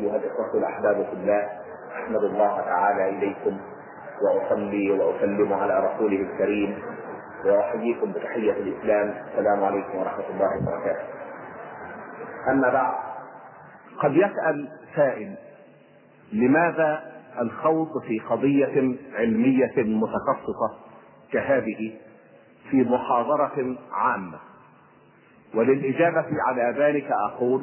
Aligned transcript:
ايها 0.00 0.16
الاخوه 0.16 0.54
الأحباب 0.54 1.06
في 1.06 1.12
الله. 1.12 1.48
أحمد 2.04 2.24
الله 2.24 2.60
تعالى 2.60 3.08
إليكم 3.08 3.58
وأصلي 4.22 4.90
وأسلم 4.90 5.52
على 5.52 5.86
رسوله 5.86 6.16
الكريم. 6.20 6.78
وأحييكم 7.44 8.12
بتحية 8.12 8.52
الإسلام. 8.52 9.14
السلام 9.32 9.64
عليكم 9.64 9.98
ورحمة 9.98 10.24
الله 10.30 10.50
وبركاته. 10.62 11.04
أما 12.50 12.70
بعد 12.70 12.94
قد 13.98 14.12
يسأل 14.16 14.68
سائل 14.96 15.34
لماذا 16.32 17.02
الخوض 17.40 18.02
في 18.06 18.18
قضية 18.18 18.96
علمية 19.14 19.72
متخصصة 19.76 20.78
كهذه 21.32 21.92
في 22.70 22.76
محاضرة 22.76 23.76
عامة؟ 23.92 24.38
وللإجابة 25.54 26.26
على 26.46 26.74
ذلك 26.78 27.10
أقول 27.12 27.62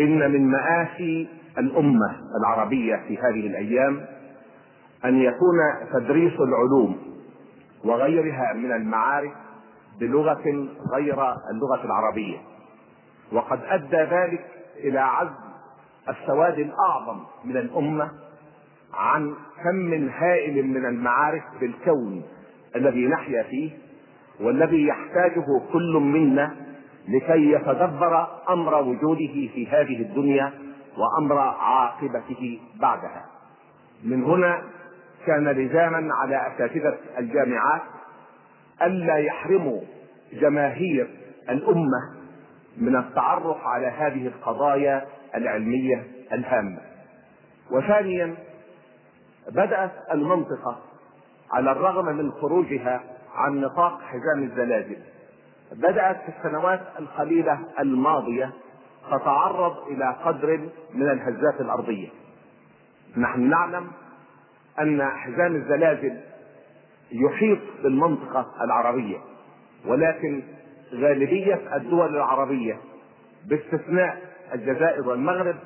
إن 0.00 0.30
من 0.30 0.50
مآسي 0.50 1.28
الأمة 1.58 2.16
العربية 2.40 2.96
في 3.08 3.18
هذه 3.18 3.46
الأيام 3.46 4.06
أن 5.04 5.22
يكون 5.22 5.58
تدريس 5.92 6.32
العلوم 6.40 6.96
وغيرها 7.84 8.52
من 8.54 8.72
المعارف 8.72 9.32
بلغة 10.00 10.68
غير 10.94 11.14
اللغة 11.50 11.84
العربية. 11.84 12.36
وقد 13.32 13.60
أدى 13.64 13.96
ذلك 13.96 14.46
إلى 14.76 14.98
عزل 14.98 15.30
السواد 16.08 16.58
الأعظم 16.58 17.20
من 17.44 17.56
الأمة 17.56 18.10
عن 18.94 19.34
كم 19.64 20.08
هائل 20.08 20.66
من 20.66 20.86
المعارف 20.86 21.42
في 21.58 21.66
الكون 21.66 22.22
الذي 22.76 23.06
نحيا 23.06 23.42
فيه 23.42 23.70
والذي 24.40 24.86
يحتاجه 24.86 25.46
كل 25.72 25.92
منا 26.02 26.54
لكي 27.08 27.52
يتدبر 27.52 28.26
أمر 28.48 28.82
وجوده 28.82 29.48
في 29.54 29.66
هذه 29.68 30.02
الدنيا 30.02 30.52
وأمر 30.98 31.38
عاقبته 31.38 32.60
بعدها. 32.80 33.24
من 34.04 34.24
هنا 34.24 34.62
كان 35.26 35.48
لزاما 35.48 36.14
على 36.14 36.54
أساتذة 36.54 36.98
الجامعات 37.18 37.82
ألا 38.82 39.16
يحرموا 39.16 39.80
جماهير 40.32 41.10
الأمة 41.50 42.14
من 42.76 42.96
التعرف 42.96 43.56
على 43.64 43.86
هذه 43.86 44.26
القضايا 44.26 45.06
العلمية 45.34 46.06
الهامة. 46.32 46.80
وثانيا 47.70 48.34
بدأت 49.50 49.92
المنطقة 50.12 50.78
على 51.52 51.72
الرغم 51.72 52.16
من 52.16 52.32
خروجها 52.32 53.00
عن 53.34 53.60
نطاق 53.60 54.00
حزام 54.02 54.42
الزلازل. 54.42 54.96
بدأت 55.72 56.16
في 56.16 56.32
السنوات 56.38 56.80
القليلة 56.98 57.58
الماضية 57.80 58.50
تتعرض 59.06 59.76
إلى 59.88 60.16
قدر 60.24 60.68
من 60.94 61.10
الهزات 61.10 61.60
الأرضية. 61.60 62.08
نحن 63.16 63.40
نعلم 63.40 63.86
أن 64.80 65.04
حزام 65.04 65.56
الزلازل 65.56 66.20
يحيط 67.12 67.58
بالمنطقة 67.82 68.46
العربية 68.64 69.18
ولكن 69.86 70.42
غالبية 70.94 71.76
الدول 71.76 72.16
العربية 72.16 72.76
باستثناء 73.46 74.18
الجزائر 74.54 75.08
والمغرب 75.08 75.56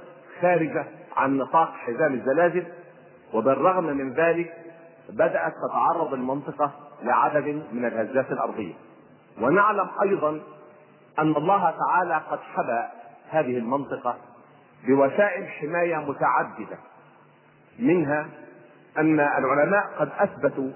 خارجة 0.40 0.86
عن 1.16 1.36
نطاق 1.36 1.72
حزام 1.72 2.14
الزلازل 2.14 2.64
وبالرغم 3.34 3.84
من 3.84 4.12
ذلك 4.12 4.54
بدأت 5.08 5.52
تتعرض 5.68 6.14
المنطقة 6.14 6.72
لعدد 7.02 7.62
من 7.72 7.84
الهزات 7.84 8.32
الأرضية. 8.32 8.74
ونعلم 9.40 9.88
أيضا 10.02 10.40
أن 11.18 11.36
الله 11.36 11.70
تعالى 11.70 12.22
قد 12.30 12.38
حبى 12.40 12.88
هذه 13.30 13.58
المنطقة 13.58 14.16
بوسائل 14.86 15.48
حماية 15.48 15.96
متعددة 15.96 16.78
منها 17.78 18.26
أن 18.98 19.20
العلماء 19.20 19.86
قد 19.98 20.10
أثبتوا 20.18 20.70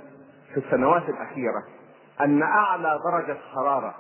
في 0.55 0.57
السنوات 0.57 1.09
الأخيرة 1.09 1.63
أن 2.21 2.43
أعلى 2.43 3.01
درجة 3.05 3.39
حرارة 3.55 3.95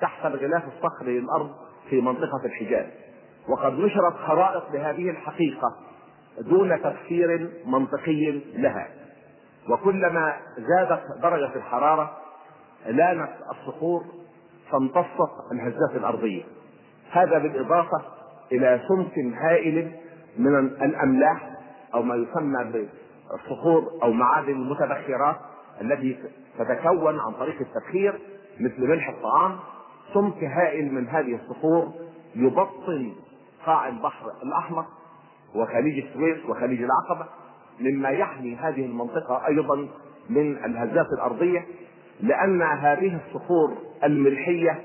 تحت 0.00 0.26
الغلاف 0.26 0.62
الصخري 0.76 1.20
للأرض 1.20 1.50
في 1.90 2.00
منطقة 2.00 2.44
الحجاز. 2.44 2.86
وقد 3.48 3.72
نشرت 3.72 4.16
خرائط 4.26 4.62
لهذه 4.72 5.10
الحقيقة 5.10 5.76
دون 6.38 6.82
تفسير 6.82 7.50
منطقي 7.66 8.40
لها. 8.54 8.88
وكلما 9.68 10.36
زادت 10.56 11.02
درجة 11.22 11.56
الحرارة 11.56 12.16
لانت 12.86 13.30
الصخور 13.50 14.04
فامتصت 14.70 15.52
الهزات 15.52 15.96
الأرضية. 15.96 16.42
هذا 17.10 17.38
بالإضافة 17.38 18.02
إلى 18.52 18.80
سمك 18.88 19.18
هائل 19.34 19.92
من 20.38 20.56
الأملاح 20.58 21.50
أو 21.94 22.02
ما 22.02 22.14
يسمى 22.14 22.88
بالصخور 23.30 23.84
أو 24.02 24.12
معادن 24.12 24.52
المتبخرات 24.52 25.36
التي 25.80 26.18
تتكون 26.58 27.18
عن 27.18 27.32
طريق 27.32 27.56
التبخير 27.60 28.20
مثل 28.60 28.86
ملح 28.86 29.08
الطعام. 29.08 29.56
سمك 30.14 30.44
هائل 30.44 30.94
من 30.94 31.08
هذه 31.08 31.34
الصخور 31.34 31.92
يبطن 32.34 33.12
قاع 33.66 33.88
البحر 33.88 34.30
الأحمر 34.42 34.84
وخليج 35.54 36.04
السويس 36.06 36.38
وخليج 36.48 36.82
العقبة 36.82 37.26
مما 37.80 38.08
يحمي 38.08 38.56
هذه 38.56 38.84
المنطقة 38.84 39.46
أيضا 39.46 39.88
من 40.30 40.64
الهزات 40.64 41.06
الأرضية. 41.12 41.66
لأن 42.20 42.62
هذه 42.62 43.20
الصخور 43.26 43.76
الملحية 44.04 44.82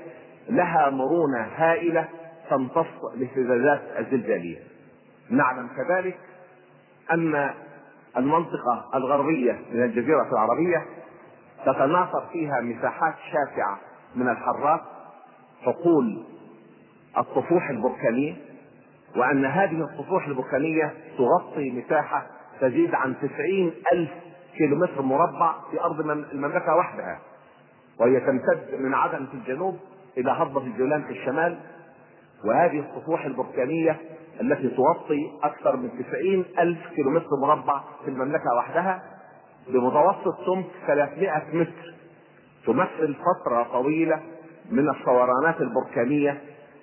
لها 0.48 0.90
مرونة 0.90 1.48
هائلة 1.56 2.08
تمتص 2.50 2.86
الاهتزازات 3.14 3.82
الزلزالية. 3.98 4.58
نعلم 5.30 5.68
كذلك 5.76 6.18
أن 7.12 7.50
المنطقة 8.16 8.90
الغربية 8.94 9.60
من 9.72 9.82
الجزيرة 9.82 10.28
العربية 10.32 10.84
تتناثر 11.66 12.26
فيها 12.32 12.60
مساحات 12.60 13.14
شاسعة 13.32 13.78
من 14.14 14.28
الحرات 14.28 14.80
حقول 15.62 16.24
الطفوح 17.18 17.70
البركانية 17.70 18.34
وأن 19.16 19.44
هذه 19.44 19.84
السطوح 19.84 20.26
البركانية 20.26 20.94
تغطي 21.18 21.70
مساحة 21.70 22.26
تزيد 22.60 22.94
عن 22.94 23.14
تسعين 23.22 23.72
ألف 23.92 24.10
كيلومتر 24.58 25.02
مربع 25.02 25.54
في 25.70 25.80
أرض 25.80 26.00
المملكة 26.00 26.76
وحدها 26.76 27.20
وهي 28.00 28.20
تمتد 28.20 28.74
من 28.78 28.94
عدن 28.94 29.26
في 29.26 29.34
الجنوب 29.34 29.78
إلى 30.18 30.30
هضبة 30.30 30.60
الجولان 30.60 31.02
في 31.02 31.10
الشمال. 31.10 31.58
وهذه 32.44 32.80
السطوح 32.80 33.24
البركانية 33.24 34.00
التي 34.40 34.68
تغطي 34.68 35.30
أكثر 35.42 35.76
من 35.76 35.90
تسعين 35.98 36.44
ألف 36.58 36.78
كيلومتر 36.96 37.26
مربع 37.42 37.80
في 38.04 38.10
المملكة 38.10 38.54
وحدها 38.58 39.02
بمتوسط 39.68 40.44
سمك 40.46 40.66
300 40.86 41.42
متر. 41.52 41.94
تمثل 42.66 43.14
فترة 43.14 43.62
طويلة 43.62 44.20
من 44.70 44.88
الثورانات 44.90 45.60
البركانية 45.60 46.40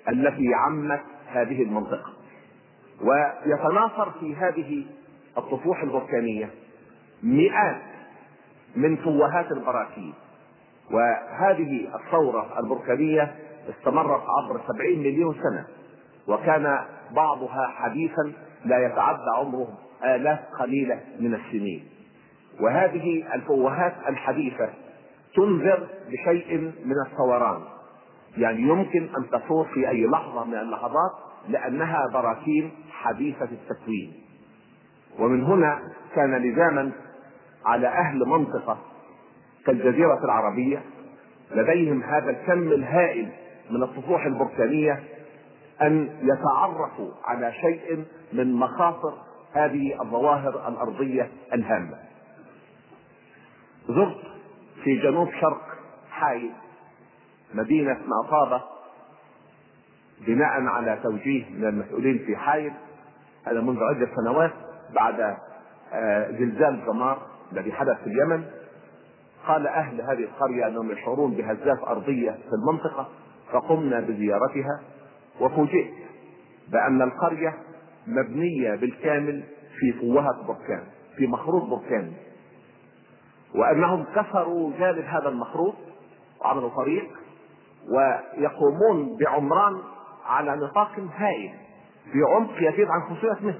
التي 0.10 0.54
عمت 0.54 1.02
هذه 1.28 1.64
المنطقة. 1.64 2.14
ويتناثر 3.02 4.12
في 4.20 4.36
هذه 4.36 4.86
الطفوح 5.38 5.84
البركانية 5.84 6.50
مئات 7.24 7.82
من 8.76 8.98
فوهات 8.98 9.52
البراكين. 9.52 10.14
وهذه 10.92 11.90
الثورة 11.96 12.59
البركانية 12.59 13.36
استمرت 13.70 14.22
عبر 14.38 14.62
سبعين 14.68 15.00
مليون 15.00 15.34
سنة 15.34 15.66
وكان 16.28 16.80
بعضها 17.12 17.68
حديثا 17.68 18.34
لا 18.66 18.86
يتعدى 18.86 19.30
عمره 19.38 19.68
آلاف 20.04 20.40
قليلة 20.60 21.00
من 21.20 21.34
السنين. 21.34 21.86
وهذه 22.60 23.34
الفوهات 23.36 23.94
الحديثة 24.10 24.70
تنذر 25.36 25.88
بشيء 26.08 26.58
من 26.86 26.96
الثوران. 27.06 27.62
يعني 28.38 28.62
يمكن 28.62 29.10
أن 29.18 29.30
تثور 29.31 29.66
في 29.74 29.90
أي 29.90 30.06
لحظة 30.08 30.46
من 30.46 30.56
اللحظات 30.56 31.12
لأنها 31.50 32.08
براكين 32.14 32.72
حديثة 32.92 33.48
التكوين. 33.52 34.13
ومن 35.19 35.44
هنا 35.44 35.80
كان 36.16 36.36
لزاما 36.36 36.92
على 37.66 37.88
أهل 37.88 38.19
منطقة 38.28 38.78
كالجزيرة 39.66 40.25
العربية 40.25 40.84
لديهم 41.52 42.04
هذا 42.04 42.30
الكم 42.30 42.72
الهائل 42.72 43.30
من 43.69 43.84
السطوح 43.84 44.25
البركانية 44.25 45.04
أن 45.81 46.10
يتعرفوا 46.22 47.12
على 47.25 47.54
شيء 47.54 48.06
من 48.34 48.54
مخاطر 48.54 49.13
هذه 49.54 50.02
الظواهر 50.02 50.68
الأرضية 50.68 51.30
الهامة. 51.54 51.98
زرت 53.88 54.18
في 54.84 54.96
جنوب 55.00 55.30
شرق 55.42 55.62
حائل 56.12 56.52
مدينة 57.54 57.98
مأطابة 58.07 58.62
بناء 60.28 60.62
على 60.64 61.00
توجيه 61.04 61.50
من 61.50 61.66
المسؤولين 61.66 62.18
في 62.25 62.36
حائل 62.36 62.74
هذا 63.48 63.62
منذ 63.62 63.84
عدة 63.84 64.07
سنوات 64.16 64.52
بعد 64.96 65.38
زلزال 66.40 66.86
جمار 66.86 67.31
الذي 67.51 67.71
حدث 67.71 67.98
في 68.03 68.07
اليمن 68.07 68.44
قال 69.48 69.68
أهل 69.68 70.01
هذه 70.01 70.24
القرية 70.24 70.68
أنهم 70.68 70.92
يشعرون 70.92 71.31
بهزات 71.33 71.80
أرضية 71.88 72.31
في 72.31 72.53
المنطقة 72.53 73.09
فقمنا 73.51 74.00
بزيارتها 74.00 74.81
وفوجئت 75.42 75.94
بأن 76.71 77.01
القرية 77.01 77.53
مبنية 78.07 78.75
بالكامل 78.75 79.44
في 79.80 79.94
فوهة 79.94 80.48
بركان 80.48 80.83
في 81.18 81.27
مخروط 81.27 81.63
بركاني 81.63 82.13
وأنهم 83.56 84.06
كسروا 84.15 84.71
جانب 84.80 85.06
هذا 85.06 85.30
المخروط 85.30 85.75
وعملوا 86.42 86.69
طريق 86.69 87.09
ويقومون 87.89 89.18
بعمران 89.18 89.81
على 90.25 90.56
نطاق 90.56 90.92
هائل 91.15 91.51
بعمق 92.13 92.54
يزيد 92.62 92.88
عن 92.89 93.01
500 93.01 93.33
متر. 93.42 93.59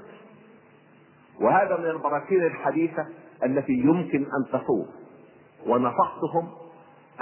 وهذا 1.40 1.76
من 1.76 1.84
البراكين 1.84 2.42
الحديثة 2.42 3.06
التي 3.44 3.72
يمكن 3.72 4.18
أن 4.20 4.52
تفوق. 4.52 4.88
ونصحتهم 5.66 6.48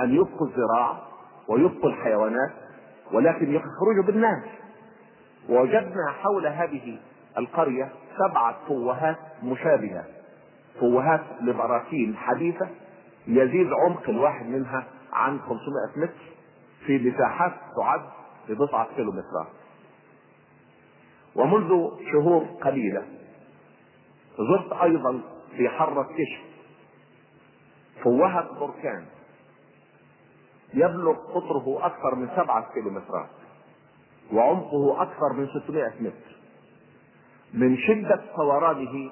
أن 0.00 0.14
يبقوا 0.14 0.46
الزراعة 0.46 1.02
ويبقوا 1.49 1.90
الحيوانات 1.90 2.50
ولكن 3.12 3.55
يخرجوا 3.55 4.05
بالناس. 4.06 4.44
ووجدنا 5.49 6.11
حول 6.22 6.46
هذه 6.46 6.99
القرية 7.38 7.93
سبعة 8.19 8.56
فوهات 8.69 9.17
مشابهة. 9.43 10.05
فوهات 10.81 11.20
لبراكين 11.43 12.17
حديثة 12.17 12.69
يزيد 13.26 13.69
عمق 13.73 14.08
الواحد 14.08 14.46
منها 14.46 14.84
عن 15.12 15.38
500 15.40 15.58
متر 15.96 16.23
في 16.87 16.99
مساحات 16.99 17.52
تعد 17.76 18.00
ببضعة 18.49 18.87
كيلومترات. 18.96 19.46
ومنذ 21.34 21.88
شهور 22.12 22.44
قليلة 22.44 23.02
زرت 24.38 24.73
أيضا 24.73 25.20
في 25.56 25.69
حرة 25.69 26.02
كشف 26.02 26.50
فوهة 28.02 28.58
بركان. 28.61 29.05
يبلغ 30.75 31.14
قطره 31.14 31.87
أكثر 31.87 32.14
من 32.14 32.29
سبعة 32.37 32.73
كيلومترات. 32.75 33.29
وعمقه 34.32 35.02
أكثر 35.02 35.32
من 35.32 35.49
600 35.64 35.93
متر. 36.00 36.37
من 37.55 37.76
شدة 37.76 38.20
فورانه 38.37 39.11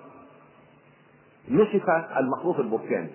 نسف 1.51 1.89
المخروط 2.19 2.59
البركاني. 2.59 3.11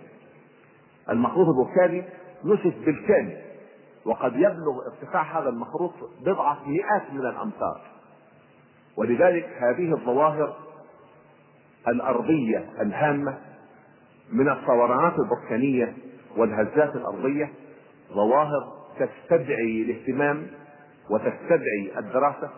المخروط 1.09 1.47
البركاني 1.47 2.03
نسف 2.43 2.85
بالكامل. 2.85 3.41
وقد 4.05 4.35
يبلغ 4.35 4.85
ارتفاع 4.85 5.39
هذا 5.39 5.49
المخروط 5.49 5.93
بضعة 6.21 6.69
مئات 6.69 7.13
من 7.13 7.19
الأمتار. 7.19 7.81
ولذلك 8.97 9.49
هذه 9.59 9.93
الظواهر 9.93 10.62
الأرضية 11.87 12.69
الهامة 12.81 13.37
من 14.31 14.49
الفورانات 14.49 15.13
البركانية 15.19 15.93
والهزات 16.37 16.95
الأرضية 16.95 17.51
ظواهر 18.13 18.73
تستدعي 18.99 19.81
الاهتمام 19.81 20.47
وتستدعي 21.09 21.91
الدراسة 21.97 22.49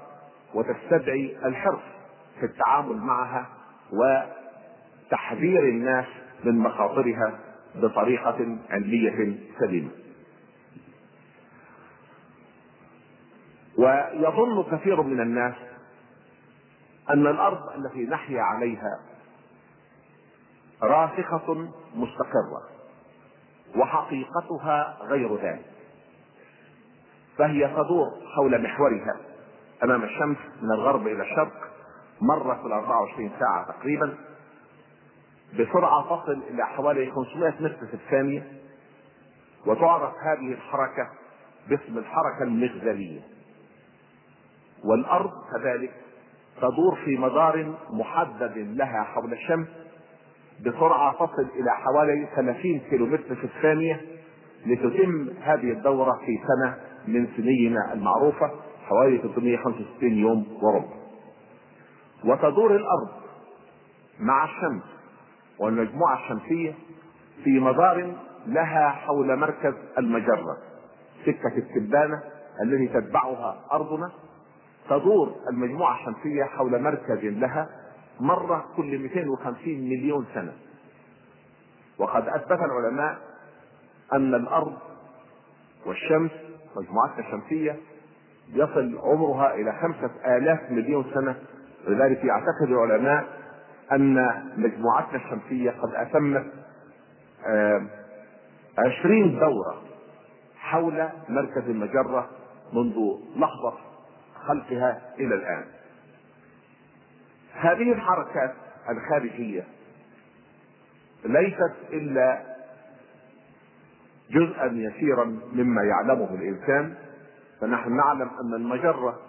وتستدعي 0.53 1.37
الحرص 1.45 1.81
في 2.39 2.45
التعامل 2.45 2.97
معها 2.97 3.45
وتحذير 3.91 5.59
الناس 5.63 6.05
من 6.43 6.59
مخاطرها 6.59 7.39
بطريقة 7.75 8.57
علمية 8.69 9.35
سليمة. 9.59 9.89
ويظن 13.77 14.63
كثير 14.71 15.01
من 15.01 15.21
الناس 15.21 15.55
أن 17.09 17.27
الأرض 17.27 17.59
التي 17.75 18.05
نحيا 18.05 18.41
عليها 18.41 18.99
راسخة 20.83 21.67
مستقرة 21.95 22.61
وحقيقتها 23.75 24.97
غير 25.01 25.35
ذلك. 25.35 25.65
فهي 27.37 27.67
تدور 27.67 28.11
حول 28.35 28.61
محورها 28.63 29.17
أمام 29.83 30.03
الشمس 30.03 30.37
من 30.61 30.71
الغرب 30.71 31.07
إلى 31.07 31.23
الشرق 31.23 31.53
مرة 32.21 32.53
في 32.55 32.67
ال 32.67 32.71
24 32.71 33.31
ساعة 33.39 33.71
تقريبا 33.71 34.17
بسرعة 35.59 36.03
تصل 36.03 36.41
إلى 36.49 36.65
حوالي 36.65 37.11
500 37.11 37.53
متر 37.59 37.87
في 37.87 37.93
الثانية 37.93 38.51
وتعرف 39.65 40.13
هذه 40.23 40.51
الحركة 40.53 41.09
باسم 41.69 41.97
الحركة 41.97 42.43
المغزلية. 42.43 43.21
والأرض 44.83 45.31
كذلك 45.51 45.93
تدور 46.57 46.95
في 47.05 47.17
مدار 47.17 47.73
محدد 47.89 48.57
لها 48.57 49.03
حول 49.03 49.33
الشمس 49.33 49.67
بسرعة 50.61 51.13
تصل 51.13 51.47
إلى 51.55 51.71
حوالي 51.71 52.27
30 52.35 52.79
كيلومتر 52.89 53.35
في 53.35 53.43
الثانية 53.43 54.01
لتتم 54.65 55.29
هذه 55.41 55.71
الدورة 55.71 56.19
في 56.25 56.39
سنة 56.47 56.77
من 57.07 57.27
سنينا 57.37 57.93
المعروفة 57.93 58.51
حوالي 58.87 59.17
365 59.17 60.11
يوم 60.11 60.57
وربع. 60.61 60.95
وتدور 62.25 62.75
الأرض 62.75 63.09
مع 64.19 64.45
الشمس 64.45 64.83
والمجموعة 65.59 66.19
الشمسية 66.23 66.73
في 67.43 67.59
مدار 67.59 68.13
لها 68.47 68.89
حول 68.89 69.39
مركز 69.39 69.73
المجرة 69.97 70.57
سكة 71.25 71.57
التبانة 71.57 72.21
التي 72.63 72.87
تتبعها 72.87 73.61
أرضنا. 73.71 74.11
تدور 74.89 75.35
المجموعة 75.51 75.95
الشمسية 75.99 76.43
حول 76.43 76.81
مركز 76.81 77.19
لها 77.25 77.69
مرة 78.19 78.65
كل 78.77 78.97
250 78.97 79.55
مليون 79.65 80.25
سنة. 80.33 80.53
وقد 81.97 82.27
أثبت 82.27 82.59
العلماء 82.59 83.17
أن 84.13 84.35
الأرض 84.35 84.77
والشمس 85.85 86.31
مجموعتنا 86.75 87.19
الشمسية 87.19 87.75
يصل 88.53 88.97
عمرها 88.97 89.53
إلى 89.53 89.73
خمسة 89.81 90.37
آلاف 90.37 90.71
مليون 90.71 91.05
سنة. 91.13 91.35
لذلك 91.87 92.23
يعتقد 92.23 92.67
العلماء 92.69 93.25
أن 93.91 94.43
مجموعتنا 94.57 95.15
الشمسية 95.15 95.71
قد 95.71 95.95
أتمت 95.95 96.45
عشرين 98.77 99.39
دورة 99.39 99.81
حول 100.57 101.09
مركز 101.29 101.69
المجرة 101.69 102.29
منذ 102.73 102.95
لحظة 103.35 103.77
خلقها 104.47 105.01
إلى 105.19 105.35
الآن. 105.35 105.65
هذه 107.55 107.91
الحركات 107.91 108.53
الخارجية 108.89 109.63
ليست 111.25 111.73
إلا 111.93 112.41
جزءا 114.31 114.65
يسيرا 114.65 115.39
مما 115.53 115.83
يعلمه 115.83 116.35
الإنسان 116.35 116.93
فنحن 117.61 117.95
نعلم 117.95 118.29
أن 118.41 118.53
المجرة 118.53 119.19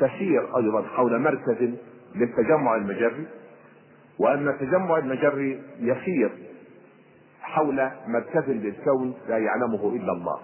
تسير 0.00 0.56
أيضا 0.56 0.82
حول 0.82 1.18
مركز 1.18 1.70
للتجمع 2.14 2.74
المجري 2.76 3.26
وأن 4.18 4.48
التجمع 4.48 4.98
المجري 4.98 5.62
يسير 5.78 6.32
حول 7.42 7.90
مركز 8.06 8.50
للكون 8.50 9.14
لا 9.28 9.38
يعلمه 9.38 9.96
إلا 9.96 10.12
الله. 10.12 10.40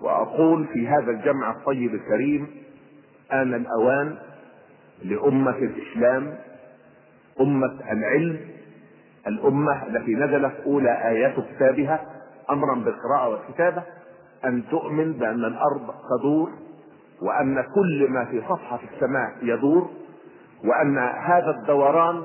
وأقول 0.00 0.66
في 0.66 0.88
هذا 0.88 1.10
الجمع 1.10 1.50
الطيب 1.50 1.94
الكريم 1.94 2.46
آن 3.32 3.54
الأوان 3.54 4.18
لأمة 5.02 5.56
الإسلام 5.58 6.38
أمة 7.40 7.92
العلم 7.92 8.40
الأمة 9.26 9.86
التي 9.86 10.14
نزلت 10.14 10.54
أولى 10.66 11.08
آيات 11.08 11.34
كتابها 11.54 12.00
أمرا 12.50 12.74
بالقراءة 12.74 13.28
والكتابة 13.28 13.82
أن 14.44 14.62
تؤمن 14.70 15.12
بأن 15.12 15.44
الأرض 15.44 15.94
تدور 16.18 16.50
وأن 17.22 17.64
كل 17.74 18.06
ما 18.10 18.24
في 18.24 18.40
صفحة 18.40 18.78
السماء 18.94 19.30
يدور 19.42 19.90
وأن 20.64 20.98
هذا 20.98 21.50
الدوران 21.50 22.22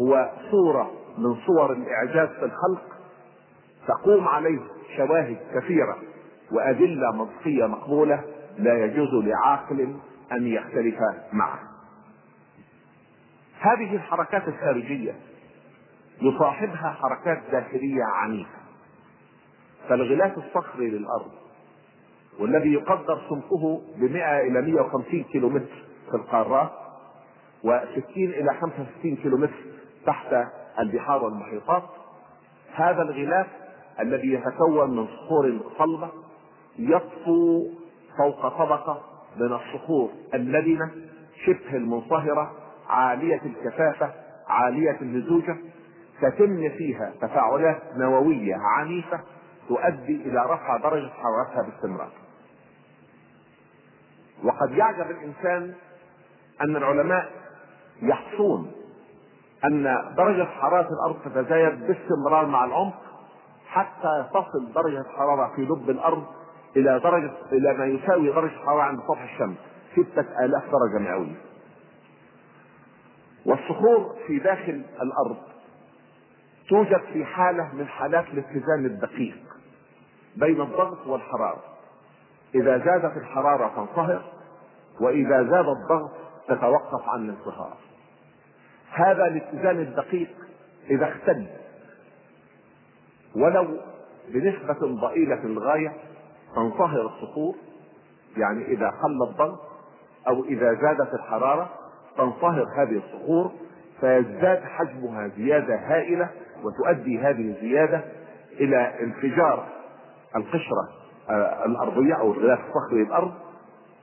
هو 0.00 0.30
صورة 0.50 0.90
من 1.18 1.34
صور 1.46 1.72
الإعجاز 1.72 2.28
في 2.28 2.44
الخلق 2.44 2.82
تقوم 3.88 4.28
عليه 4.28 4.58
شواهد 4.96 5.36
كثيرة 5.54 5.96
وأدلة 6.52 7.12
منطقية 7.12 7.66
مقبولة 7.66 8.20
لا 8.58 8.84
يجوز 8.84 9.24
لعاقل 9.24 9.96
أن 10.32 10.46
يختلف 10.46 10.96
معه. 11.32 11.58
هذه 13.62 13.94
الحركات 13.96 14.48
الخارجية 14.48 15.14
يصاحبها 16.22 16.96
حركات 17.00 17.42
داخلية 17.52 18.04
عنيفة. 18.04 18.62
فالغلاف 19.88 20.38
الصخري 20.38 20.90
للأرض 20.90 21.30
والذي 22.38 22.72
يقدر 22.72 23.20
سمكه 23.28 23.80
ب 23.96 24.02
100 24.12 24.40
إلى 24.40 24.62
150 24.72 25.22
كيلو 25.22 25.48
متر 25.48 25.84
في 26.10 26.16
القارات 26.16 26.70
و60 27.64 28.16
إلى 28.16 28.54
65 28.60 29.16
كيلو 29.16 29.36
متر 29.36 29.54
تحت 30.06 30.34
البحار 30.78 31.24
والمحيطات 31.24 31.82
هذا 32.74 33.02
الغلاف 33.02 33.46
الذي 34.00 34.32
يتكون 34.32 34.96
من 34.96 35.06
صخور 35.06 35.60
صلبة 35.78 36.08
يطفو 36.78 37.66
فوق 38.18 38.48
طبقة 38.48 39.00
من 39.36 39.52
الصخور 39.52 40.10
اللبنة 40.34 40.90
شبه 41.46 41.76
المنصهرة 41.76 42.61
عالية 42.92 43.40
الكثافة 43.44 44.10
عالية 44.48 44.98
اللزوجة 45.00 45.56
تتم 46.22 46.68
فيها 46.68 47.12
تفاعلات 47.20 47.82
نووية 47.96 48.54
عنيفة 48.56 49.20
تؤدي 49.68 50.16
إلى 50.28 50.44
رفع 50.44 50.76
درجة 50.76 51.08
حرارتها 51.08 51.62
باستمرار. 51.62 52.10
وقد 54.44 54.70
يعجب 54.72 55.10
الإنسان 55.10 55.74
أن 56.60 56.76
العلماء 56.76 57.30
يحصون 58.02 58.72
أن 59.64 59.96
درجة 60.16 60.44
حرارة 60.44 60.88
الأرض 60.88 61.22
تتزايد 61.24 61.86
باستمرار 61.86 62.46
مع 62.46 62.64
العمق 62.64 63.02
حتى 63.66 64.26
تصل 64.30 64.72
درجة 64.74 65.00
الحرارة 65.00 65.52
في 65.56 65.62
لب 65.62 65.90
الأرض 65.90 66.24
إلى 66.76 67.00
درجة 67.04 67.32
إلى 67.52 67.74
ما 67.78 67.84
يساوي 67.86 68.32
درجة 68.32 68.52
الحرارة 68.52 68.82
عند 68.82 69.00
سطح 69.00 69.22
الشمس 69.22 69.56
ستة 69.92 70.44
آلاف 70.44 70.62
درجة 70.64 71.02
مئوية 71.02 71.36
والصخور 73.46 74.16
في 74.26 74.38
داخل 74.38 74.82
الأرض 75.02 75.36
توجد 76.68 77.00
في 77.12 77.24
حالة 77.24 77.74
من 77.74 77.86
حالات 77.88 78.24
الاتزان 78.28 78.86
الدقيق 78.86 79.36
بين 80.36 80.60
الضغط 80.60 81.06
والحرارة. 81.06 81.62
إذا 82.54 82.78
زادت 82.78 83.16
الحرارة 83.16 83.68
تنصهر 83.76 84.22
وإذا 85.00 85.42
زاد 85.42 85.66
الضغط 85.68 86.10
تتوقف 86.48 87.08
عن 87.08 87.24
الانصهار 87.24 87.76
هذا 88.90 89.26
الاتزان 89.26 89.80
الدقيق 89.80 90.30
إذا 90.90 91.08
اختل 91.08 91.46
ولو 93.36 93.80
بنسبة 94.28 95.00
ضئيلة 95.00 95.44
للغاية 95.44 95.92
تنصهر 96.54 97.06
الصخور 97.06 97.54
يعني 98.36 98.64
إذا 98.64 98.88
قل 98.88 99.22
الضغط 99.28 99.60
أو 100.28 100.44
إذا 100.44 100.74
زادت 100.74 101.14
الحرارة 101.14 101.70
تنصهر 102.16 102.66
هذه 102.76 103.02
الصخور 103.04 103.52
فيزداد 104.00 104.62
حجمها 104.62 105.28
زيادة 105.36 105.74
هائلة 105.74 106.28
وتؤدي 106.62 107.18
هذه 107.18 107.50
الزيادة 107.50 108.04
إلى 108.60 109.00
انفجار 109.02 109.66
القشرة 110.36 110.88
آه، 111.30 111.64
الأرضية 111.66 112.14
أو 112.14 112.32
الغلاف 112.32 112.58
الصخري 112.58 113.02
الأرض 113.02 113.32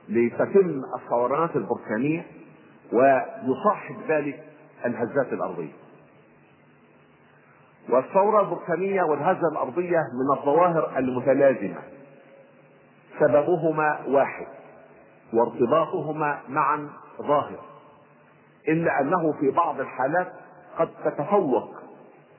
لتتم 0.08 0.82
الثورانات 1.02 1.56
البركانية 1.56 2.26
ويصاحب 2.92 3.96
ذلك 4.08 4.44
الهزات 4.86 5.32
الأرضية. 5.32 5.72
والثورة 7.88 8.40
البركانية 8.40 9.02
والهزة 9.02 9.48
الأرضية 9.52 9.98
من 9.98 10.38
الظواهر 10.38 10.98
المتلازمة. 10.98 11.82
سببهما 13.20 13.98
واحد 14.08 14.46
وارتباطهما 15.32 16.38
معا 16.48 16.88
ظاهر. 17.22 17.69
إلا 18.70 19.00
أنه 19.00 19.32
في 19.40 19.50
بعض 19.50 19.80
الحالات 19.80 20.32
قد 20.78 20.88
تتفوق 21.04 21.74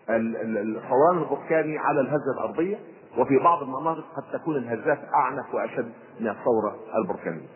الفوران 0.09 1.17
البركاني 1.17 1.77
على 1.77 2.01
الهزة 2.01 2.31
الأرضية 2.38 2.77
وفي 3.17 3.38
بعض 3.38 3.63
المناطق 3.63 4.03
قد 4.15 4.39
تكون 4.39 4.55
الهزات 4.55 5.00
أعنف 5.13 5.53
وأشد 5.53 5.91
من 6.19 6.27
الثورة 6.27 6.75
البركانية. 6.95 7.47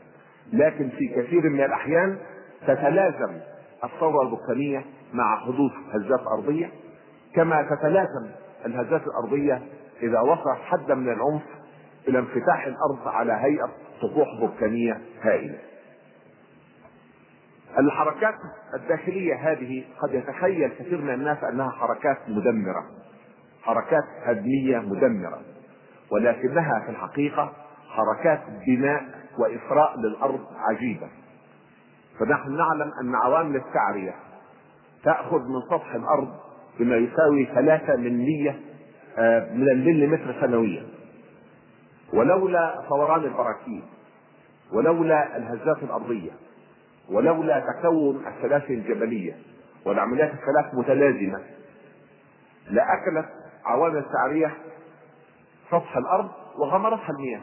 لكن 0.54 0.90
في 0.90 1.08
كثير 1.08 1.50
من 1.50 1.64
الأحيان 1.64 2.18
تتلازم 2.68 3.38
الثورة 3.84 4.22
البركانية 4.22 4.86
مع 5.14 5.38
حدوث 5.40 5.72
هزات 5.94 6.28
أرضية 6.28 6.72
كما 7.36 7.62
تتلازم 7.62 8.32
الهزات 8.66 9.02
الأرضية 9.08 9.62
إذا 10.02 10.20
وصل 10.20 10.56
حدا 10.64 10.96
من 10.96 11.10
العنف 11.10 11.44
إلى 12.08 12.20
انفتاح 12.20 12.66
الأرض 12.66 13.08
على 13.08 13.34
هيئة 13.34 13.70
سطوح 14.02 14.28
بركانية 14.42 15.02
هائلة. 15.22 15.58
الحركات 17.80 18.36
الداخلية 18.74 19.52
هذه 19.52 19.84
قد 20.00 20.14
يتخيل 20.14 20.68
كثير 20.80 21.02
من 21.02 21.14
الناس 21.14 21.44
أنها 21.44 21.70
حركات 21.70 22.18
مدمرة 22.28 22.86
حركات 23.64 24.04
هدمية 24.24 24.80
مدمرة 24.80 25.42
ولكنها 26.12 26.80
في 26.86 26.92
الحقيقة 26.92 27.54
حركات 27.90 28.42
بناء 28.68 29.04
وإثراء 29.40 30.00
للأرض 30.00 30.46
عجيبة. 30.58 31.08
فنحن 32.20 32.58
نعلم 32.58 32.92
أن 33.02 33.16
عوامل 33.16 33.56
التعرية 33.56 34.16
تأخذ 35.04 35.40
من 35.40 35.62
سطح 35.70 35.96
الأرض 35.96 36.34
بما 36.80 36.96
يساوي 36.96 37.46
ثلاثة 37.46 37.96
من 37.96 38.18
مية 38.18 38.60
آه، 39.18 39.54
من 39.54 39.70
المليمتر 39.70 40.42
سنويا. 40.42 40.84
ولولا 42.14 42.82
فوران 42.90 43.24
البراكين 43.24 43.84
ولولا 44.74 45.38
الهزات 45.38 45.84
الأرضية 45.84 46.32
ولولا 47.10 47.60
تكون 47.60 48.26
السلاسل 48.28 48.74
الجبلية 48.74 49.38
والعمليات 49.86 50.32
الثلاث 50.34 50.74
متلازمة 50.74 51.40
لأكلت 52.70 53.30
عوامل 53.66 53.98
التعرية 53.98 54.54
سطح 55.72 55.98
الأرض 55.98 56.30
وغمرتها 56.60 57.10
المياه. 57.10 57.42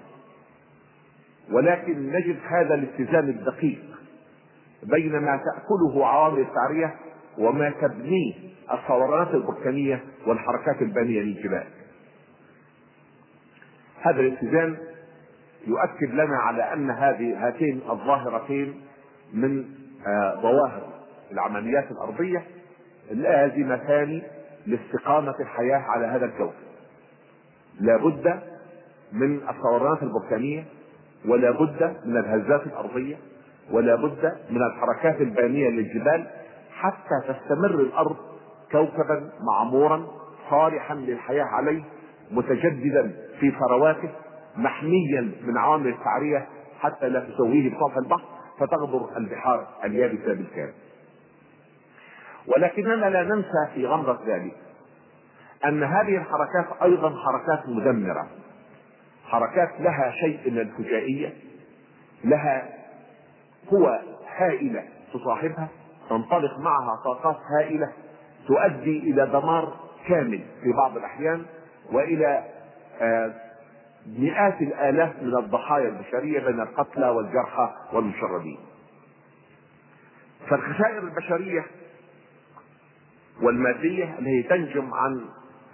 ولكن 1.50 2.12
نجد 2.12 2.36
هذا 2.46 2.74
الاتزان 2.74 3.28
الدقيق 3.28 3.82
بين 4.82 5.12
ما 5.12 5.36
تأكله 5.36 6.06
عوامل 6.06 6.40
التعرية 6.40 6.94
وما 7.38 7.70
تبنيه 7.70 8.34
الثورات 8.72 9.34
البركانية 9.34 10.04
والحركات 10.26 10.82
البانية 10.82 11.20
للجبال. 11.20 11.64
هذا 14.02 14.20
الاتزان 14.20 14.76
يؤكد 15.66 16.14
لنا 16.14 16.36
على 16.36 16.72
أن 16.72 16.90
هذه 16.90 17.46
هاتين 17.46 17.80
الظاهرتين 17.90 18.80
من 19.32 19.64
آه، 20.06 20.40
ظواهر 20.42 20.82
العمليات 21.32 21.90
الأرضية 21.90 22.44
اللازمتان 23.10 24.22
لاستقامة 24.66 25.34
الحياة 25.40 25.78
على 25.78 26.06
هذا 26.06 26.24
الكوكب 26.24 26.52
لابد 27.80 28.40
من 29.12 29.40
الثورات 29.48 30.02
البركانية 30.02 30.64
ولا 31.28 31.50
بد 31.50 31.96
من 32.04 32.16
الهزات 32.16 32.66
الأرضية 32.66 33.16
ولا 33.70 33.94
بد 33.94 34.32
من 34.50 34.62
الحركات 34.62 35.20
البانية 35.20 35.68
للجبال 35.70 36.26
حتى 36.72 37.20
تستمر 37.28 37.74
الأرض 37.80 38.16
كوكبا 38.72 39.30
معمورا 39.52 40.06
صالحا 40.50 40.94
للحياة 40.94 41.44
عليه 41.44 41.82
متجددا 42.30 43.12
في 43.40 43.50
ثرواته 43.50 44.08
محميا 44.56 45.32
من 45.46 45.58
عوامل 45.58 45.88
التعرية 45.88 46.46
حتى 46.80 47.08
لا 47.08 47.20
تسويه 47.20 47.70
بسطح 47.70 47.96
البحر. 47.96 48.28
فتغدر 48.66 49.16
البحار 49.16 49.68
اليابسة 49.84 50.34
بالكامل 50.34 50.72
ولكننا 52.46 53.06
لا 53.10 53.22
ننسى 53.22 53.68
في 53.74 53.86
غمرة 53.86 54.20
ذلك 54.26 54.56
أن 55.64 55.82
هذه 55.82 56.16
الحركات 56.16 56.82
أيضا 56.82 57.14
حركات 57.24 57.68
مدمرة. 57.68 58.28
حركات 59.26 59.80
لها 59.80 60.10
شيء 60.10 60.50
من 60.50 60.58
الفجائية 60.58 61.32
لها 62.24 62.68
قوى 63.70 63.98
هائلة 64.36 64.84
تصاحبها 65.14 65.68
تنطلق 66.10 66.58
معها 66.58 66.96
طاقات 67.04 67.36
هائلة 67.58 67.92
تؤدي 68.46 68.98
إلى 68.98 69.26
دمار 69.26 69.74
كامل 70.08 70.40
في 70.62 70.72
بعض 70.72 70.96
الأحيان 70.96 71.44
وإلى 71.92 72.44
آه، 73.00 73.32
مئات 74.06 74.60
الآلاف 74.60 75.22
من 75.22 75.36
الضحايا 75.38 75.88
البشرية 75.88 76.40
بين 76.40 76.60
القتلى 76.60 77.08
والجرحى 77.08 77.70
والمشردين. 77.92 78.58
فالخسائر 80.48 80.98
البشرية 80.98 81.66
والمادية 83.42 84.18
التي 84.18 84.42
تنجم 84.42 84.94
عن 84.94 85.20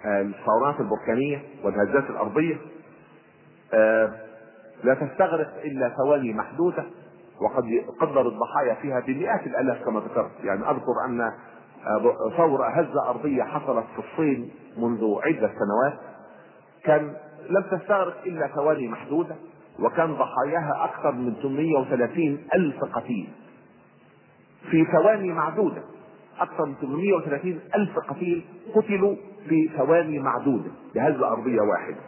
آه، 0.05 0.21
الثورات 0.21 0.79
البركانية 0.79 1.43
والهزات 1.63 2.09
الأرضية 2.09 2.57
آه، 3.73 4.11
لا 4.83 4.93
تستغرق 4.93 5.61
إلا 5.63 5.89
ثواني 5.89 6.33
محدودة 6.33 6.83
وقد 7.41 7.65
يقدر 7.65 8.27
الضحايا 8.27 8.73
فيها 8.81 8.99
بمئات 8.99 9.47
الآلاف 9.47 9.83
كما 9.85 9.99
ذكرت. 9.99 10.31
يعني 10.43 10.71
أذكر 10.71 11.05
أن 11.05 11.21
آه، 11.21 12.31
ثورة 12.37 12.69
هزة 12.69 13.09
أرضية 13.09 13.43
حصلت 13.43 13.85
في 13.95 13.99
الصين 13.99 14.51
منذ 14.77 15.15
عدة 15.23 15.47
سنوات. 15.47 15.99
كان 16.83 17.15
لم 17.49 17.61
تستغرق 17.71 18.17
إلا 18.25 18.47
ثواني 18.47 18.87
محدودة 18.87 19.35
وكان 19.79 20.13
ضحاياها 20.13 20.85
أكثر 20.85 21.11
من 21.11 21.33
830 21.41 22.37
ألف 22.53 22.83
قتيل. 22.83 23.29
في 24.71 24.85
ثواني 24.85 25.33
معدودة 25.33 25.81
أكثر 26.39 26.65
من 26.65 26.75
830 26.81 27.59
ألف 27.75 27.99
قتيل 27.99 28.45
قتلوا 28.75 29.15
في 29.49 29.69
ثواني 29.77 30.19
معدودة 30.19 30.71
بهزة 30.95 31.27
أرضية 31.27 31.61
واحدة. 31.61 32.01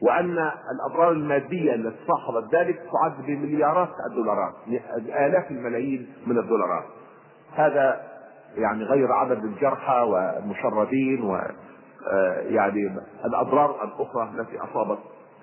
وأن 0.00 0.50
الأضرار 0.74 1.12
المادية 1.12 1.74
التي 1.74 1.96
صاحبت 2.06 2.54
ذلك 2.54 2.76
تعد 2.76 3.26
بمليارات 3.26 3.88
الدولارات 4.10 4.54
آلاف 5.08 5.50
الملايين 5.50 6.08
من 6.26 6.38
الدولارات. 6.38 6.84
هذا 7.54 8.00
يعني 8.56 8.84
غير 8.84 9.12
عدد 9.12 9.44
الجرحى 9.44 10.00
والمشردين 10.00 11.22
و 11.22 11.38
يعني 12.46 12.96
الأضرار 13.24 13.84
الأخرى 13.84 14.30
التي 14.34 14.58
أصابت 14.58 14.98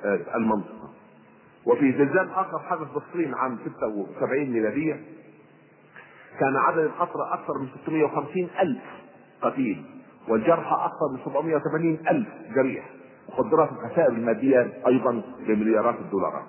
آه، 0.06 0.20
المنطقة. 0.36 0.90
وفي 1.66 1.92
زلزال 1.92 2.30
آخر 2.32 2.60
حدث 2.60 2.88
بالصين 2.94 3.34
عام 3.34 3.58
76 3.78 4.50
ميلادية 4.50 5.02
كان 6.40 6.56
عدد 6.56 6.80
القتلى 6.80 7.24
أكثر 7.34 7.54
من 7.62 7.68
650 7.84 8.50
ألف 8.60 8.82
قتيل 9.42 9.86
والجرحى 10.28 10.76
أكثر 10.76 11.08
من 11.14 11.20
780 11.26 12.00
ألف 12.10 12.28
جريح 12.56 12.90
وقدرت 13.30 13.72
الخسائر 13.72 14.10
المادية 14.10 14.74
أيضا 14.88 15.22
بمليارات 15.48 15.96
الدولارات. 16.00 16.46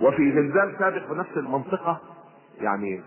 وفي 0.00 0.32
زلزال 0.32 0.76
سابق 0.78 1.06
في 1.06 1.14
نفس 1.14 1.36
المنطقة 1.36 2.00
يعني 2.60 3.02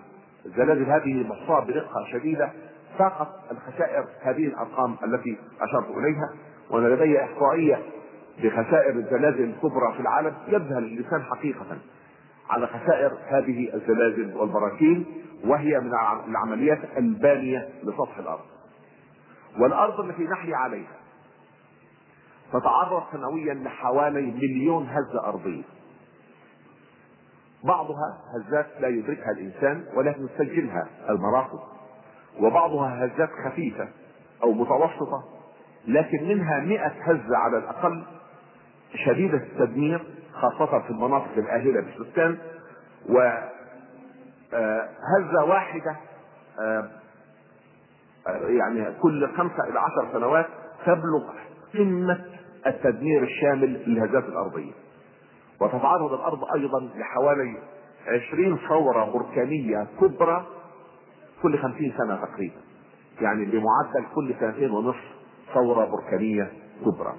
الزلازل 0.45 0.86
هذه 0.86 1.27
محصاة 1.27 1.60
بدقة 1.60 2.05
شديدة 2.12 2.51
فاقت 3.00 3.28
الخسائر 3.52 4.06
هذه 4.22 4.48
الأرقام 4.48 4.96
التي 5.04 5.38
أشرت 5.62 5.90
إليها 5.98 6.34
وأنا 6.70 6.88
لدي 6.88 7.24
إحصائية 7.24 7.80
بخسائر 8.44 8.96
الزلازل 8.96 9.44
الكبرى 9.44 9.94
في 9.94 10.00
العالم 10.00 10.34
يذهل 10.48 10.84
الإنسان 10.84 11.24
حقيقة 11.24 11.78
على 12.50 12.68
خسائر 12.68 13.18
هذه 13.28 13.74
الزلازل 13.74 14.36
والبراكين 14.38 15.06
وهي 15.46 15.80
من 15.80 15.92
العمليات 16.28 16.80
البانية 16.98 17.70
لسطح 17.84 18.18
الأرض. 18.18 18.46
والأرض 19.60 20.00
التي 20.00 20.24
نحيا 20.24 20.56
عليها 20.56 20.96
تتعرض 22.54 23.04
سنويا 23.12 23.54
لحوالي 23.54 24.22
مليون 24.22 24.88
هزة 24.90 25.25
أرضية. 25.25 25.64
بعضها 27.64 28.18
هزات 28.36 28.68
لا 28.80 28.88
يدركها 28.88 29.32
الإنسان 29.32 29.86
ولكن 29.96 30.28
تسجلها 30.38 30.88
المراقب 31.10 31.75
وبعضها 32.39 33.06
هزات 33.06 33.30
خفيفة 33.46 33.88
أو 34.44 34.51
متوسطة 34.51 35.24
لكن 35.88 36.27
منها 36.27 36.60
مئة 36.60 36.88
هزة 37.04 37.38
على 37.38 37.58
الأقل 37.58 38.04
شديدة 39.06 39.38
التدمير 39.38 40.04
خاصة 40.34 40.80
في 40.80 40.89
المناطق 40.89 41.32
الآهلة 41.38 41.82
بالسكان 41.82 42.38
وهزة 43.10 43.54
واحدة 45.48 45.96
يعني 48.48 48.94
كل 49.01 49.27
خمسة 49.38 49.63
إلى 49.70 49.80
عشر 49.80 50.08
سنوات 50.13 50.46
تبلغ 50.86 51.34
قمة 51.74 52.25
التدمير 52.68 53.24
الشامل 53.24 53.89
للهزات 53.89 54.24
الأرضية. 54.24 54.72
وتتعرض 55.62 56.13
الأرض 56.13 56.39
أيضا 56.56 56.80
لحوالي 56.96 57.58
عشرين 58.08 58.58
ثورة 58.70 59.06
بركانية 59.12 59.88
كبرى 60.01 60.46
كل 61.42 61.60
خمسين 61.60 61.94
سنة 61.98 62.15
تقريبا. 62.25 62.62
يعني 63.22 63.46
بمعدل 63.46 64.06
كل 64.15 64.36
سنتين 64.39 64.72
ونصف 64.72 65.04
ثورة 65.54 65.86
بركانية 65.86 66.51
كبرى. 66.86 67.15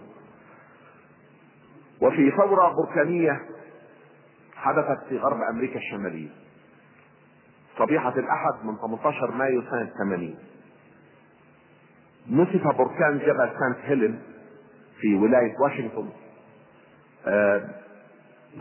وفي 2.03 2.31
ثورة 2.31 2.73
بركانية 2.73 3.41
حدثت 4.57 5.05
في 5.09 5.19
غرب 5.19 5.41
أمريكا 5.51 5.77
الشمالية. 5.79 6.29
صبيحة 7.79 8.15
الأحد 8.19 8.65
من 8.65 8.77
18 8.77 9.31
مايو 9.31 9.63
سنة 9.63 9.91
80 9.99 10.37
نسف 12.31 12.67
بركان 12.67 13.19
جبل 13.19 13.51
سانت 13.59 13.79
هيلين 13.85 14.23
في 15.01 15.15
ولاية 15.15 15.55
واشنطن. 15.61 16.09
آه 17.27 17.69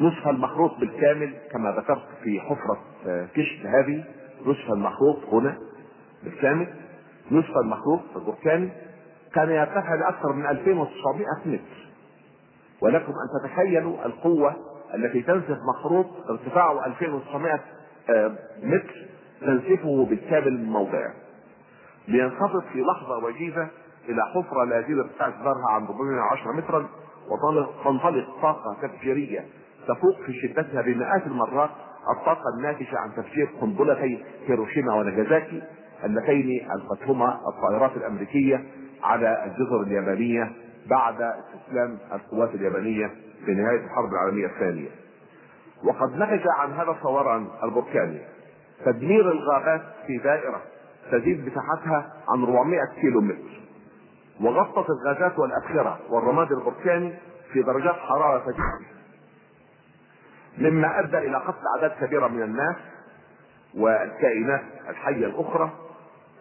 نسف 0.01 0.27
المخروط 0.27 0.79
بالكامل 0.79 1.33
كما 1.51 1.71
ذكرت 1.71 2.07
في 2.23 2.39
حفرة 2.39 2.81
آه 3.07 3.25
كشف 3.35 3.65
هذه. 3.65 4.03
نسف 4.45 4.71
المخروط 4.71 5.17
هنا 5.31 5.57
بالكامل 6.23 6.67
نسف 7.31 7.57
المخروط 7.65 8.01
البركاني 8.15 8.69
كان 9.33 9.49
يرتفع 9.49 9.95
لأكثر 9.95 10.33
من 10.33 10.45
2900 10.45 11.25
متر. 11.45 11.85
ولكم 12.81 13.11
أن 13.11 13.49
تتخيلوا 13.49 14.05
القوة 14.05 14.55
التي 14.95 15.21
تنسف 15.21 15.57
مخروط 15.75 16.05
ارتفاعه 16.29 16.85
2900 16.85 17.59
آه 18.09 18.31
متر 18.63 19.05
تنسفه 19.41 20.05
بالكامل 20.05 20.53
من 20.57 20.69
موضعه. 20.69 21.13
لينخفض 22.07 22.63
في 22.73 22.81
لحظة 22.81 23.25
وجيزة 23.25 23.67
إلى 24.09 24.21
حفرة 24.25 24.63
لا 24.63 24.79
يزيد 24.79 24.97
ارتفاع 24.99 25.29
جدارها 25.29 25.69
عن 25.71 25.85
410 25.85 26.51
مترا 26.51 26.87
وتنطلق 27.29 28.41
طاقة 28.41 28.77
تفجيرية 28.81 29.45
تفوق 29.87 30.15
في 30.25 30.33
شدتها 30.33 30.81
بمئات 30.81 31.27
المرات 31.27 31.69
الطاقة 32.17 32.43
الناتجة 32.57 32.97
عن 32.97 33.11
تفجير 33.15 33.49
قنبلتي 33.61 34.23
هيروشيما 34.47 34.93
وناجازاكي 34.93 35.63
اللتين 36.03 36.71
ألقتهما 36.71 37.39
الطائرات 37.49 37.97
الأمريكية 37.97 38.63
على 39.03 39.45
الجزر 39.45 39.81
اليابانية 39.81 40.51
بعد 40.89 41.21
استسلام 41.21 41.97
القوات 42.13 42.55
اليابانية 42.55 43.11
في 43.45 43.51
نهاية 43.53 43.85
الحرب 43.85 44.09
العالمية 44.13 44.45
الثانية. 44.45 44.89
وقد 45.83 46.15
نتج 46.15 46.47
عن 46.57 46.71
هذا 46.73 46.91
الثوران 46.91 47.47
البركاني. 47.63 48.19
تدمير 48.85 49.31
الغابات 49.31 49.81
في 50.07 50.17
دائرة 50.17 50.61
تزيد 51.11 51.45
مساحتها 51.47 52.13
عن 52.29 52.43
400 52.43 52.79
كيلو 53.01 53.21
متر 53.21 53.61
وغطت 54.41 54.89
الغازات 54.89 55.39
والأبخرة 55.39 55.99
والرماد 56.09 56.51
البركاني 56.51 57.13
في 57.53 57.61
درجات 57.61 57.95
حرارة 57.95 58.51
جدا 58.51 58.94
مما 60.57 60.99
أدى 60.99 61.17
إلى 61.17 61.37
قتل 61.37 61.67
أعداد 61.75 61.91
كبيرة 62.05 62.27
من 62.27 62.41
الناس 62.41 62.75
والكائنات 63.77 64.61
الحية 64.89 65.25
الأخرى. 65.25 65.69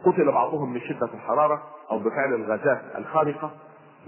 قتل 0.04 0.32
بعضهم 0.32 0.72
من 0.72 0.80
شدة 0.80 1.08
الحرارة 1.14 1.62
أو 1.90 1.98
بفعل 1.98 2.34
الغازات 2.34 2.82
الخانقة 2.98 3.50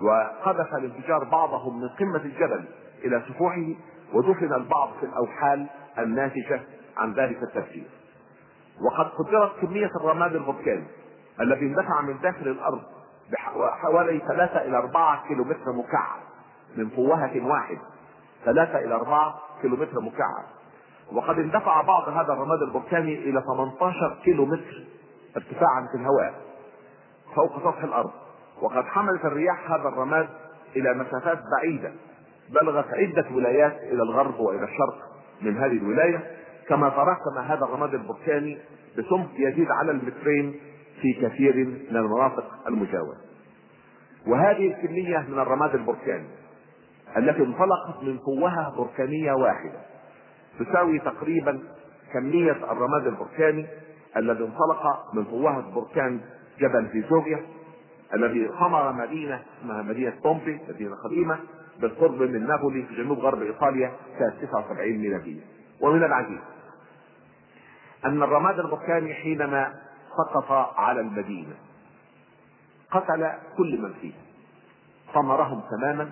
وقذف 0.03 0.75
الانفجار 0.75 1.25
بعضهم 1.25 1.81
من 1.81 1.89
قمة 1.89 2.17
الجبل 2.25 2.65
إلى 3.05 3.23
سفوحه 3.29 3.67
ودفن 4.13 4.53
البعض 4.53 4.89
في 5.01 5.07
الأوحال 5.07 5.67
الناتجة 5.99 6.61
عن 6.97 7.13
ذلك 7.13 7.43
التفجير. 7.43 7.87
وقد 8.81 9.07
قدرت 9.11 9.61
كمية 9.61 9.91
الرماد 10.01 10.35
البركاني 10.37 10.87
الذي 11.41 11.67
اندفع 11.67 12.01
من 12.01 12.19
داخل 12.23 12.49
الأرض 12.49 12.83
بحوالي 13.33 14.19
3 14.29 14.61
إلى 14.63 14.79
4 14.79 15.29
كيلو 15.29 15.45
متر 15.45 15.73
مكعب 15.73 16.21
من 16.77 16.89
فوهة 16.89 17.47
واحد 17.47 17.79
3 18.45 18.79
إلى 18.79 18.95
4 18.95 19.41
كيلو 19.63 19.77
متر 19.77 20.01
مكعب. 20.01 20.45
وقد 21.13 21.39
اندفع 21.39 21.81
بعض 21.81 22.09
هذا 22.09 22.33
الرماد 22.33 22.63
البركاني 22.63 23.15
إلى 23.15 23.43
18 23.43 24.19
كيلو 24.25 24.47
متر 24.47 24.85
ارتفاعا 25.37 25.89
في 25.93 25.99
الهواء 25.99 26.35
فوق 27.35 27.59
سطح 27.59 27.85
الأرض. 27.85 28.11
وقد 28.63 28.85
حملت 28.85 29.25
الرياح 29.25 29.71
هذا 29.71 29.89
الرماد 29.89 30.29
إلى 30.77 30.95
مسافات 30.95 31.39
بعيدة 31.59 31.93
بلغت 32.61 32.87
عدة 32.95 33.27
ولايات 33.35 33.77
إلى 33.83 34.03
الغرب 34.03 34.41
وإلى 34.41 34.65
الشرق 34.65 34.99
من 35.43 35.57
هذه 35.57 35.77
الولاية. 35.79 36.37
كما 36.69 36.89
تراكم 36.89 37.39
هذا 37.39 37.65
الرماد 37.65 37.95
البركاني 37.95 38.59
بسمك 38.99 39.29
يزيد 39.39 39.71
على 39.71 39.91
المترين 39.91 40.61
في 41.03 41.13
كثير 41.13 41.57
من 41.91 41.97
المناطق 41.97 42.45
المجاورة. 42.69 43.17
وهذه 44.27 44.75
الكمية 44.75 45.19
من 45.19 45.39
الرماد 45.39 45.75
البركاني 45.75 46.29
التي 47.17 47.43
انطلقت 47.43 48.03
من 48.03 48.19
قوة 48.19 48.77
بركانية 48.77 49.33
واحدة 49.33 49.79
تساوي 50.59 50.99
تقريبا 50.99 51.61
كمية 52.13 52.53
الرماد 52.53 53.07
البركاني 53.07 53.67
الذي 54.17 54.45
انطلق 54.45 55.15
من 55.15 55.25
قوة 55.25 55.75
بركان 55.75 56.21
جبل 56.61 56.89
فيزوفيا 56.89 57.47
الذي 58.15 58.49
خمر 58.49 58.93
مدينة 58.93 59.43
اسمها 59.61 59.83
مدينة 59.83 60.15
بومبي 60.25 60.61
مدينة 60.69 60.97
قديمة 61.05 61.39
بالقرب 61.81 62.23
من 62.23 62.47
نابولي 62.47 62.83
في 62.83 62.95
جنوب 62.97 63.19
غرب 63.19 63.43
إيطاليا 63.43 63.93
سنة 64.19 64.49
79 64.49 64.93
ميلادية. 64.99 65.41
ومن 65.83 66.05
العجيب 66.05 66.41
أن 68.05 68.23
الرماد 68.23 68.59
البركاني 68.59 69.15
حينما 69.15 69.75
سقط 70.17 70.53
على 70.79 71.01
المدينة 71.01 71.55
قتل 72.91 73.31
كل 73.57 73.83
من 73.83 73.93
فيها 74.01 74.21
ثمرهم 75.15 75.63
تماما 75.71 76.11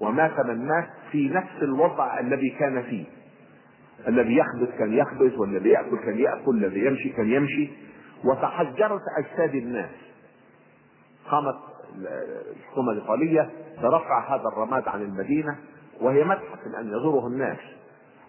ومات 0.00 0.40
من 0.40 0.66
مات 0.68 0.88
في 1.12 1.28
نفس 1.28 1.62
الوضع 1.62 2.20
الذي 2.20 2.50
كان 2.50 2.82
فيه. 2.82 3.04
الذي 4.08 4.36
يخبز 4.36 4.68
كان 4.78 4.92
يخبز 4.92 5.34
والذي 5.34 5.68
يأكل 5.68 5.98
كان 5.98 6.18
يأكل 6.18 6.48
والذي 6.48 6.86
يمشي 6.86 7.08
كان 7.08 7.30
يمشي. 7.32 7.70
وتحجرت 8.24 9.00
أجساد 9.18 9.54
الناس. 9.54 9.90
قامت 11.30 11.56
الحكومة 12.56 12.92
الإيطالية 12.92 13.50
برفع 13.82 14.34
هذا 14.34 14.44
الرماد 14.52 14.88
عن 14.88 15.02
المدينة 15.02 15.56
وهي 16.00 16.24
متحف 16.24 16.58
أن 16.80 16.88
يزوره 16.88 17.26
الناس. 17.26 17.58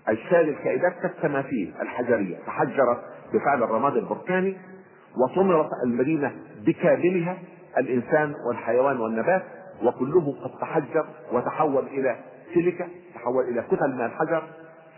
أجساد 0.08 0.48
الكائنات 0.48 0.94
كالتماثيل 1.02 1.74
الحجرية. 1.82 2.38
تحجرت 2.48 3.02
بفعل 3.34 3.64
الرماد 3.64 3.98
البركاني 3.98 4.58
وطمرت 5.18 5.70
المدينة 5.86 6.36
بكاملها 6.66 7.38
الإنسان 7.78 8.34
والحيوان 8.48 9.00
والنبات. 9.00 9.44
وكله 9.84 10.36
قد 10.44 10.52
تحجر 10.62 11.06
وتحول 11.32 11.88
إلى 11.88 12.16
سيليكا 12.54 12.88
تحول 13.16 13.44
إلى 13.44 13.62
كتل 13.62 13.96
من 13.96 14.06
الحجر 14.06 14.44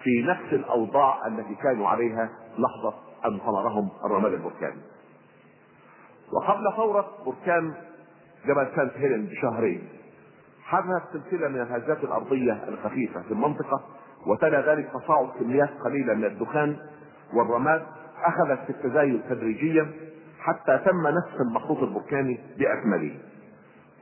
في 0.04 0.22
نفس 0.22 0.54
الأوضاع 0.54 1.28
التي 1.28 1.56
كانوا 1.56 1.88
عليها 1.88 2.30
لحظة 2.58 2.94
أن 3.26 3.40
ثمرهم 3.40 3.90
الرماد 4.06 4.34
البركاني. 4.34 4.82
وقبل 6.34 6.64
ثورة 6.76 7.08
بركان 7.26 7.74
جبل 8.46 8.68
سانت 8.76 8.92
هيلين 8.98 9.26
بشهرين 9.26 9.90
حدثت 10.64 11.04
سلسلة 11.14 11.48
من 11.48 11.62
الهزات 11.62 12.04
الأرضية 12.04 12.64
الخفيفة 12.68 13.22
في 13.22 13.32
المنطقة 13.32 13.82
وتلا 14.28 14.74
ذلك 14.74 14.90
تصاعد 14.94 15.30
كميات 15.40 15.70
قليلة 15.86 16.14
من 16.14 16.26
الدخان 16.26 16.78
والرماد 17.34 17.82
أخذت 18.24 18.60
في 18.66 18.70
التزايد 18.70 19.22
تدريجيا 19.30 19.92
حتى 20.40 20.78
تم 20.86 21.08
نسف 21.08 21.42
المخطوط 21.42 21.78
البركاني 21.78 22.40
بأكمله. 22.58 23.18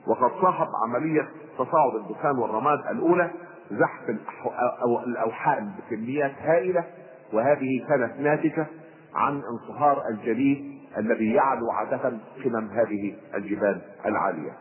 وقد 0.08 0.32
صاحب 0.41 0.67
عملية 0.84 1.30
تصاعد 1.58 1.96
الدخان 1.96 2.38
والرماد 2.38 2.80
الأولى 2.91 3.32
زحف 3.72 4.15
الاوحال 5.08 5.70
بكميات 5.78 6.32
هائلة 6.41 6.84
وهذه 7.34 7.86
كانت 7.89 8.20
ناتجة 8.20 8.67
عن 9.15 9.41
انصهار 9.52 10.04
الجليد 10.10 10.78
الذي 10.98 11.34
يعلو 11.34 11.72
عادة 11.72 12.17
قمم 12.43 12.70
هذه 12.70 13.15
الجبال 13.36 13.82
العالية. 14.06 14.52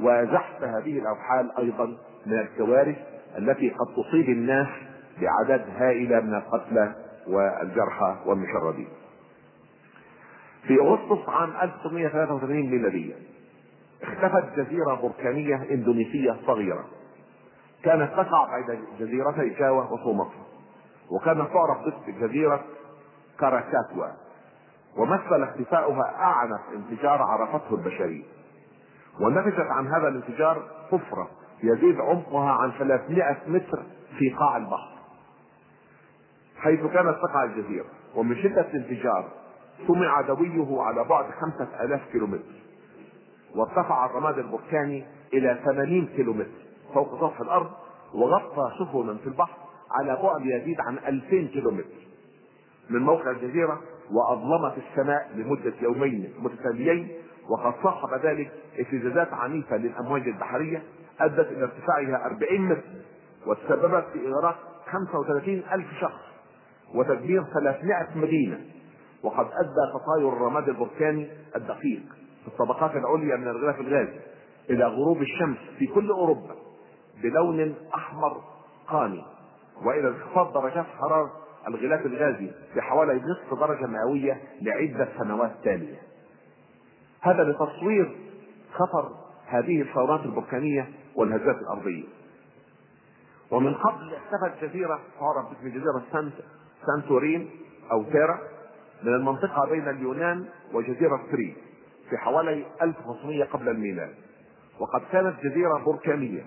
وزحف 0.00 0.62
هذه 0.62 0.98
الأوحال 0.98 1.58
أيضا 1.58 1.86
من 2.26 2.38
الكوارث 2.38 2.96
التي 3.38 3.68
قد 3.70 3.86
تصيب 3.86 4.28
الناس 4.28 4.68
بعدد 5.20 5.64
هائلة 5.76 6.20
من 6.20 6.34
القتلى 6.34 6.94
والجرحى 7.28 8.16
والمشردين. 8.26 8.88
في 10.66 10.80
أغسطس 10.80 11.28
عام 11.28 11.50
1983 11.62 12.70
ميلادية 12.70 13.14
اختفت 14.02 14.56
جزيرة 14.56 14.94
بركانية 15.02 15.70
إندونيسية 15.70 16.36
صغيرة. 16.46 16.84
كانت 17.82 18.12
تقع 18.12 18.66
بين 18.66 18.84
جزيرتي 18.98 19.48
جاوا 19.48 19.82
وسومطرة 19.82 20.46
وكانت 21.10 21.48
تعرف 21.52 21.78
باسم 21.84 22.26
جزيرة 22.26 22.64
كاراكاتوا 23.40 24.06
ومثل 24.96 25.42
اختفاؤها 25.42 26.14
أعنف 26.18 26.60
انفجار 26.74 27.22
عرفته 27.22 27.74
البشرية. 27.74 28.24
ونتجت 29.20 29.66
عن 29.70 29.86
هذا 29.86 30.08
الانفجار 30.08 30.62
حفرة 30.90 31.30
يزيد 31.62 32.00
عمقها 32.00 32.50
عن 32.50 32.72
300 32.78 33.36
متر 33.46 33.82
في 34.18 34.30
قاع 34.30 34.56
البحر. 34.56 34.96
حيث 36.58 36.80
كانت 36.80 37.16
تقع 37.22 37.44
الجزيرة 37.44 37.86
ومن 38.14 38.36
شدة 38.36 38.60
الانفجار 38.60 39.28
سمع 39.86 40.20
دويه 40.20 40.82
على 40.82 41.04
بعد 41.04 41.24
خمسة 41.30 41.84
آلاف 41.84 42.00
كيلومتر. 42.12 42.65
وارتفع 43.54 44.06
الرماد 44.06 44.38
البركاني 44.38 45.04
إلى 45.34 45.58
80 45.64 46.06
كيلومتر 46.06 46.50
فوق 46.94 47.20
سطح 47.20 47.40
الأرض 47.40 47.70
وغطى 48.14 48.70
سفنا 48.78 49.14
في 49.14 49.26
البحر 49.26 49.56
على 49.90 50.18
بعد 50.22 50.40
يزيد 50.46 50.80
عن 50.80 50.98
2000 50.98 51.28
كيلومتر 51.52 51.84
من 52.90 53.00
موقع 53.00 53.30
الجزيرة 53.30 53.80
وأظلمت 54.10 54.74
السماء 54.90 55.30
لمدة 55.34 55.72
يومين 55.82 56.34
متتاليين 56.38 57.08
وقد 57.48 57.74
صاحب 57.82 58.08
ذلك 58.26 58.52
اهتزازات 58.80 59.32
عنيفة 59.32 59.76
للأمواج 59.76 60.28
البحرية 60.28 60.82
أدت 61.20 61.52
إلى 61.52 61.62
ارتفاعها 61.64 62.26
40 62.26 62.60
متر 62.60 62.82
وتسببت 63.46 64.04
في 64.12 64.28
إغراق 64.28 64.56
35 64.92 65.62
ألف 65.72 65.86
شخص 66.00 66.20
وتدمير 66.94 67.44
300 67.54 68.06
مدينة 68.16 68.60
وقد 69.22 69.46
أدى 69.46 69.92
تطاير 69.94 70.28
الرماد 70.32 70.68
البركاني 70.68 71.28
الدقيق. 71.56 72.02
في 72.46 72.52
الطبقات 72.52 72.96
العليا 72.96 73.36
من 73.36 73.48
الغلاف 73.48 73.80
الغازي 73.80 74.20
إلى 74.70 74.84
غروب 74.84 75.22
الشمس 75.22 75.58
في 75.78 75.86
كل 75.86 76.10
أوروبا 76.10 76.54
بلون 77.22 77.74
أحمر 77.94 78.42
قاني 78.88 79.24
وإلى 79.84 80.08
انخفاض 80.08 80.52
درجات 80.52 80.86
حرارة 80.86 81.32
الغلاف 81.68 82.06
الغازي 82.06 82.50
بحوالي 82.76 83.14
نصف 83.14 83.60
درجة 83.60 83.86
مئوية 83.86 84.42
لعدة 84.62 85.08
سنوات 85.18 85.52
تالية. 85.64 85.98
هذا 87.20 87.44
لتصوير 87.44 88.16
خطر 88.72 89.12
هذه 89.46 89.82
الثورات 89.82 90.20
البركانية 90.20 90.88
والهزات 91.14 91.56
الأرضية. 91.56 92.04
ومن 93.50 93.74
قبل 93.74 94.14
اختفت 94.14 94.64
جزيرة 94.64 95.00
تعرف 95.20 95.48
باسم 95.48 95.68
جزيرة 95.68 96.02
سانت 96.12 96.34
سانتورين 96.86 97.50
أو 97.92 98.02
تيرا 98.02 98.38
من 99.02 99.14
المنطقة 99.14 99.66
بين 99.70 99.88
اليونان 99.88 100.46
وجزيرة 100.74 101.16
كريت 101.30 101.65
في 102.10 102.16
حوالي 102.16 102.64
1500 102.82 103.44
قبل 103.44 103.68
الميلاد 103.68 104.14
وقد 104.80 105.02
كانت 105.12 105.34
جزيرة 105.44 105.84
بركانية 105.86 106.44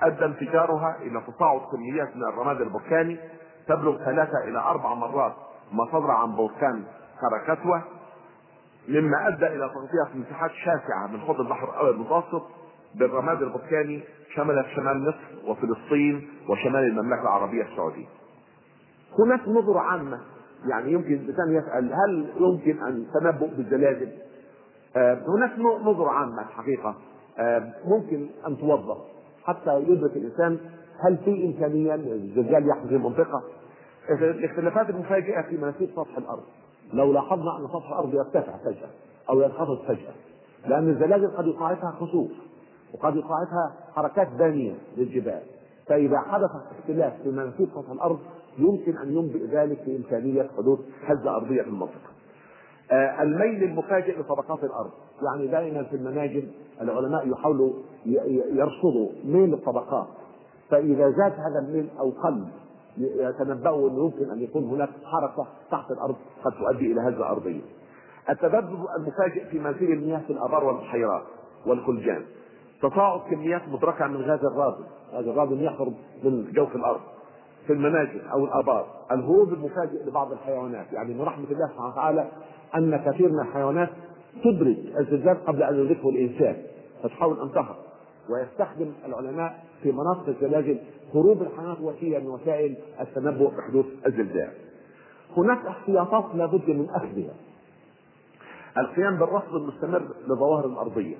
أدى 0.00 0.24
انفجارها 0.24 0.96
إلى 1.02 1.22
تصاعد 1.26 1.60
كميات 1.72 2.16
من 2.16 2.22
الرماد 2.22 2.60
البركاني 2.60 3.16
تبلغ 3.68 4.04
ثلاثة 4.04 4.44
إلى 4.44 4.58
أربع 4.58 4.94
مرات 4.94 5.34
ما 5.72 5.84
صدر 5.92 6.10
عن 6.10 6.36
بركان 6.36 6.84
كاراكاتوا 7.20 7.78
مما 8.88 9.28
أدى 9.28 9.46
إلى 9.46 9.68
تغطية 9.68 10.18
مساحات 10.18 10.50
شاسعة 10.50 11.06
من 11.12 11.20
حوض 11.20 11.40
البحر 11.40 11.90
المتوسط 11.90 12.42
بالرماد 12.94 13.42
البركاني 13.42 14.02
شملت 14.34 14.66
شمال 14.76 15.02
مصر 15.08 15.50
وفلسطين 15.50 16.28
وشمال 16.48 16.84
المملكة 16.84 17.22
العربية 17.22 17.62
السعودية. 17.62 18.06
هناك 19.18 19.48
نظرة 19.48 19.80
عامة 19.80 20.20
يعني 20.70 20.92
يمكن 20.92 21.14
الإنسان 21.14 21.54
يسأل 21.54 21.92
هل 21.92 22.32
يمكن 22.40 22.84
أن 22.84 23.06
تنبؤ 23.20 23.48
بالزلازل؟ 23.56 24.12
آه 24.98 25.18
هناك 25.28 25.58
نظرة 25.82 26.08
عامة 26.08 26.42
الحقيقة 26.42 26.94
آه 27.38 27.72
ممكن 27.84 28.26
أن 28.46 28.58
توظف 28.58 28.98
حتى 29.44 29.80
يدرك 29.80 30.16
الإنسان 30.16 30.58
هل 31.00 31.18
في 31.24 31.46
إمكانية 31.46 31.96
للزلزال 31.96 32.68
يحدث 32.68 32.88
في 32.88 32.94
المنطقة؟ 32.96 33.42
الاختلافات 34.10 34.90
المفاجئة 34.90 35.42
في 35.42 35.56
مناسيب 35.56 35.88
سطح 35.96 36.18
الأرض 36.18 36.42
لو 36.92 37.12
لاحظنا 37.12 37.58
أن 37.58 37.68
سطح 37.68 37.88
الأرض 37.88 38.14
يرتفع 38.14 38.56
فجأة 38.56 38.88
أو 39.30 39.40
ينخفض 39.40 39.78
فجأة 39.88 40.12
لأن 40.66 40.88
الزلازل 40.88 41.36
قد 41.36 41.46
يقاعدها 41.46 41.90
خسوف 42.00 42.30
وقد 42.94 43.16
يقاعدها 43.16 43.74
حركات 43.94 44.28
دانية 44.38 44.74
للجبال 44.96 45.40
فإذا 45.86 46.18
حدث 46.18 46.50
اختلاف 46.78 47.22
في 47.22 47.28
مناسيب 47.30 47.68
سطح 47.74 47.90
الأرض 47.90 48.18
يمكن 48.58 48.96
أن 48.98 49.12
ينبئ 49.16 49.46
ذلك 49.46 49.78
بإمكانية 49.86 50.48
حدوث 50.58 50.78
هزة 51.06 51.36
أرضية 51.36 51.62
في 51.62 51.68
المنطقة. 51.68 52.10
آه 52.92 53.22
الميل 53.22 53.62
المفاجئ 53.62 54.20
لطبقات 54.20 54.64
الأرض، 54.64 54.90
يعني 55.22 55.46
دائما 55.46 55.82
في 55.82 55.96
المناجم 55.96 56.42
العلماء 56.80 57.28
يحاولوا 57.28 57.72
يرصدوا 58.52 59.08
ميل 59.24 59.54
الطبقات، 59.54 60.06
فإذا 60.70 61.10
زاد 61.10 61.32
هذا 61.32 61.58
الميل 61.68 61.88
أو 61.98 62.10
قل 62.10 62.44
يتنبأوا 62.98 63.90
أنه 63.90 64.04
يمكن 64.04 64.30
أن 64.30 64.42
يكون 64.42 64.64
هناك 64.64 64.88
حركة 65.04 65.46
تحت 65.70 65.90
الأرض 65.90 66.16
قد 66.44 66.52
تؤدي 66.52 66.92
إلى 66.92 67.00
هزة 67.00 67.28
أرضية. 67.30 67.60
التذبذب 68.30 68.86
المفاجئ 68.98 69.44
في 69.44 69.58
منزل 69.58 69.92
المياه 69.92 70.18
في 70.18 70.32
الآبار 70.32 70.64
والبحيرات 70.64 71.22
والخلجان. 71.66 72.22
تصاعد 72.82 73.20
كميات 73.30 73.62
مدركة 73.68 74.06
من 74.06 74.16
غاز 74.16 74.44
الرادون، 74.44 74.86
غاز 75.12 75.26
الرادون 75.26 75.60
يخرج 75.60 75.92
من 76.24 76.52
جوف 76.52 76.76
الأرض. 76.76 77.00
في 77.66 77.72
المناجم 77.72 78.20
أو 78.32 78.44
الأبار 78.44 78.86
الهروب 79.12 79.52
المفاجئ 79.52 80.04
لبعض 80.04 80.32
الحيوانات 80.32 80.92
يعني 80.92 81.14
من 81.14 81.22
رحمة 81.22 81.44
الله 81.50 81.66
سبحانه 81.66 81.88
وتعالى 81.88 82.28
أن 82.76 82.96
كثير 82.96 83.28
من 83.28 83.40
الحيوانات 83.40 83.90
تدرك 84.44 84.78
الزلزال 85.00 85.46
قبل 85.46 85.62
أن 85.62 85.84
يدركه 85.84 86.08
الإنسان 86.08 86.56
فتحاول 87.02 87.40
أن 87.40 87.52
تهرب 87.52 87.76
ويستخدم 88.30 88.92
العلماء 89.06 89.64
في 89.82 89.92
مناطق 89.92 90.28
الزلازل 90.28 90.78
هروب 91.14 91.42
الحيوانات 91.42 91.80
وسيله 91.80 92.18
من 92.18 92.26
وسائل 92.26 92.76
التنبؤ 93.00 93.50
بحدوث 93.56 93.86
الزلزال. 94.06 94.50
هناك 95.36 95.66
احتياطات 95.66 96.24
لابد 96.34 96.70
من 96.70 96.88
أخذها. 96.90 97.34
القيام 98.78 99.18
بالرصد 99.18 99.54
المستمر 99.54 100.02
للظواهر 100.28 100.66
الأرضية. 100.66 101.16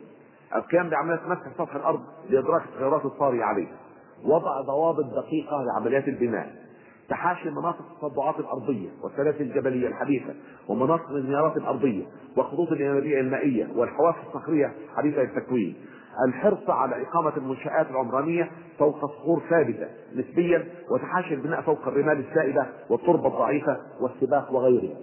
القيام 0.55 0.89
بعملية 0.89 1.21
مسح 1.27 1.59
سطح 1.59 1.75
الأرض 1.75 2.01
لإدراك 2.31 2.63
التغيرات 2.65 3.05
الطارئه 3.05 3.43
عليها. 3.43 3.77
وضع 4.25 4.61
ضوابط 4.61 5.05
دقيقة 5.05 5.63
لعمليات 5.63 6.09
البناء 6.09 6.68
تحاشي 7.09 7.51
مناطق 7.51 7.85
التصدعات 7.91 8.41
الأرضية 8.41 8.89
والسلاسل 9.03 9.43
الجبلية 9.43 9.89
الحديثة 9.89 10.35
ومناطق 10.69 11.09
الانهيارات 11.11 11.57
الأرضية 11.57 12.05
والخطوط 12.37 12.73
الينابيع 12.73 13.21
المائية 13.21 13.69
والحواف 13.77 14.15
الصخرية 14.29 14.73
حديثة 14.97 15.23
التكوين 15.23 15.75
الحرص 16.29 16.71
على 16.71 17.03
إقامة 17.03 17.37
المنشآت 17.37 17.91
العمرانية 17.91 18.51
فوق 18.79 19.07
صخور 19.07 19.43
ثابتة 19.51 19.89
نسبيا 20.17 20.65
وتحاشي 20.91 21.35
البناء 21.35 21.61
فوق 21.61 21.89
الرمال 21.89 22.25
السائبة 22.29 22.67
والتربة 22.91 23.27
الضعيفة 23.27 23.77
والسباق 24.01 24.53
وغيرها. 24.55 24.97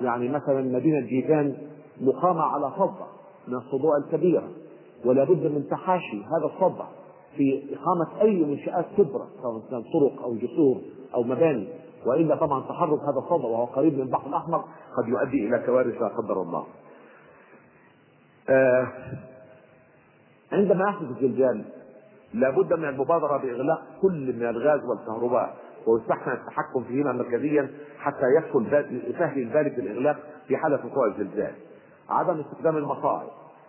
يعني 0.00 0.28
مثلا 0.28 0.60
مدينة 0.62 1.00
جيزان 1.00 1.56
مقامة 2.00 2.42
على 2.42 2.70
صدع 2.78 3.06
من 3.48 3.54
الصدوع 3.54 3.96
الكبيرة 3.96 4.48
ولا 5.04 5.24
بد 5.24 5.46
من 5.46 5.64
تحاشي 5.70 6.16
هذا 6.24 6.46
الصدع 6.54 6.84
في 7.36 7.62
إقامة 7.74 8.22
أي 8.22 8.44
منشآت 8.44 8.86
كبرى 8.98 9.26
سواء 9.42 9.62
كانت 9.70 9.84
طرق 9.92 10.22
أو 10.22 10.34
جسور 10.34 10.80
أو 11.14 11.22
مباني 11.22 11.68
وإلا 12.06 12.36
طبعا 12.36 12.60
تحرك 12.60 13.00
هذا 13.00 13.18
الصدع 13.18 13.48
وهو 13.48 13.64
قريب 13.64 13.94
من 13.94 14.00
البحر 14.02 14.26
الأحمر 14.28 14.64
قد 14.96 15.08
يؤدي 15.08 15.48
إلى 15.48 15.58
كوارث 15.66 16.00
لا 16.02 16.08
قدر 16.08 16.42
الله. 16.42 16.66
آه 18.48 18.86
عندما 20.52 20.84
يحدث 20.88 21.08
الزلزال 21.10 21.64
لابد 22.34 22.72
من 22.74 22.84
المبادرة 22.88 23.36
بإغلاق 23.36 23.82
كل 24.02 24.36
من 24.36 24.46
الغاز 24.48 24.80
والكهرباء 24.84 25.56
ويستحسن 25.86 26.30
التحكم 26.32 26.84
فيهما 26.84 27.12
مركزيا 27.12 27.70
حتى 27.98 28.26
يسهل 28.38 28.86
يسهل 29.08 29.50
ذلك 29.50 29.78
الإغلاق 29.78 30.16
في 30.48 30.56
حالة 30.56 30.86
وقوع 30.86 31.06
الزلزال. 31.06 31.52
عدم 32.08 32.40
استخدام 32.40 32.76
المصاعد 32.76 33.26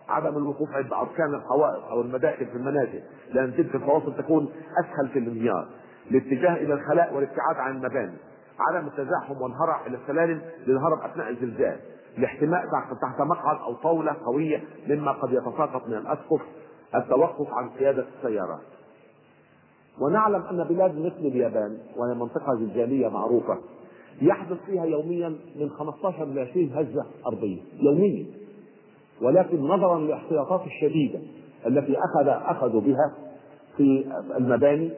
عدم 0.08 0.36
الوقوف 0.36 0.68
عند 0.74 0.92
أركان 0.92 1.34
الحوائط 1.34 1.84
أو 1.90 2.00
المداخل 2.00 2.46
في 2.46 2.56
المنازل 2.56 3.02
لأن 3.32 3.54
تلك 3.56 3.74
الفواصل 3.74 4.16
تكون 4.16 4.48
أسهل 4.84 5.08
في 5.12 5.18
الانهيار 5.18 5.68
الاتجاه 6.10 6.56
إلى 6.56 6.74
الخلاء 6.74 7.14
والابتعاد 7.14 7.56
عن 7.56 7.76
المباني 7.76 8.16
عدم 8.58 8.86
التزاحم 8.86 9.42
والهرع 9.42 9.86
إلى 9.86 9.96
السلالم 9.96 10.42
للهرب 10.66 10.98
أثناء 11.10 11.30
الزلزال 11.30 11.78
الاحتماء 12.18 12.62
تحت 13.02 13.20
مقعد 13.20 13.56
أو 13.60 13.74
طاولة 13.74 14.16
قوية 14.24 14.64
مما 14.88 15.12
قد 15.12 15.32
يتساقط 15.32 15.86
من 15.88 15.94
الأسقف 15.94 16.40
التوقف 16.94 17.52
عن 17.52 17.68
قيادة 17.68 18.04
السيارات. 18.16 18.60
ونعلم 20.00 20.42
أن 20.42 20.64
بلاد 20.64 20.98
مثل 20.98 21.18
اليابان 21.18 21.78
وهي 21.96 22.14
منطقة 22.14 22.54
زلزالية 22.54 23.08
معروفة 23.08 23.58
يحدث 24.22 24.58
فيها 24.66 24.84
يوميا 24.84 25.28
من 25.56 25.70
15 25.70 26.24
ل 26.24 26.38
20 26.38 26.72
هزه 26.74 27.06
أرضية 27.26 27.60
يوميا. 27.80 28.26
ولكن 29.22 29.60
نظرا 29.60 29.98
للاحتياطات 29.98 30.60
الشديدة 30.66 31.18
التي 31.66 31.96
اخذ 31.98 32.28
أخذوا 32.28 32.80
بها 32.80 33.14
في 33.76 34.04
المباني 34.36 34.90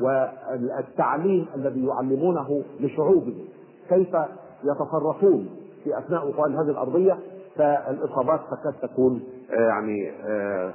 والتعليم 0.00 1.46
الذي 1.54 1.86
يعلمونه 1.86 2.62
لشعوبهم 2.80 3.44
كيف 3.88 4.16
يتصرفون 4.64 5.48
في 5.84 5.98
أثناء 5.98 6.28
وقوع 6.28 6.46
الهزه 6.46 6.70
الأرضية 6.70 7.18
فالإصابات 7.56 8.40
تكاد 8.50 8.74
تكون 8.90 9.22
يعني 9.50 10.10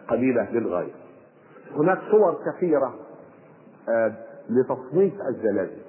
قليلة 0.09 0.51
للغاية. 0.51 0.91
هناك 1.75 1.99
صور 2.11 2.37
كثيرة 2.45 2.93
لتصنيف 4.49 5.13
الزلازل. 5.29 5.81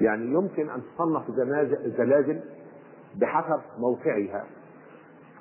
يعني 0.00 0.24
يمكن 0.26 0.70
أن 0.70 0.80
تصنف 0.94 1.22
الزلازل 1.84 2.40
بحسب 3.20 3.60
موقعها 3.78 4.44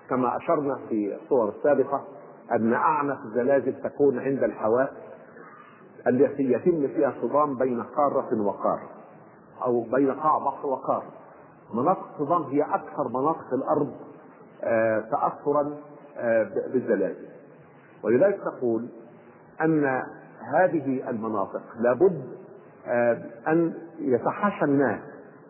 كما 0.09 0.37
أشرنا 0.37 0.79
في 0.89 1.15
الصور 1.15 1.49
السابقة 1.49 2.03
أن 2.51 2.73
أعنف 2.73 3.17
الزلازل 3.25 3.73
تكون 3.83 4.19
عند 4.19 4.43
الحواف 4.43 4.89
التي 6.07 6.43
يتم 6.43 6.87
فيها 6.87 7.13
صدام 7.21 7.57
بين 7.57 7.83
قارة 7.83 8.41
وقاره 8.41 8.89
أو 9.65 9.81
بين 9.81 10.11
قاع 10.11 10.37
بحر 10.37 10.67
وقاره 10.67 11.11
مناطق 11.73 12.07
الصدام 12.13 12.43
هي 12.43 12.61
أكثر 12.61 13.07
مناطق 13.07 13.53
الأرض 13.53 13.93
تاثرا 15.11 15.77
بالزلازل. 16.73 17.27
ولذلك 18.03 18.41
تقول 18.43 18.87
أن 19.61 20.03
هذه 20.53 21.09
المناطق 21.09 21.61
لابد 21.79 22.23
أن 23.47 23.73
يتحاشى 23.99 24.65
الناس 24.65 24.99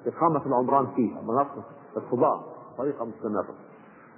إقامة 0.07 0.45
العمران 0.45 0.87
فيها 0.95 1.21
مناطق 1.21 1.63
الصدام 1.97 2.41
طريقة 2.77 3.05
مستمرة. 3.05 3.55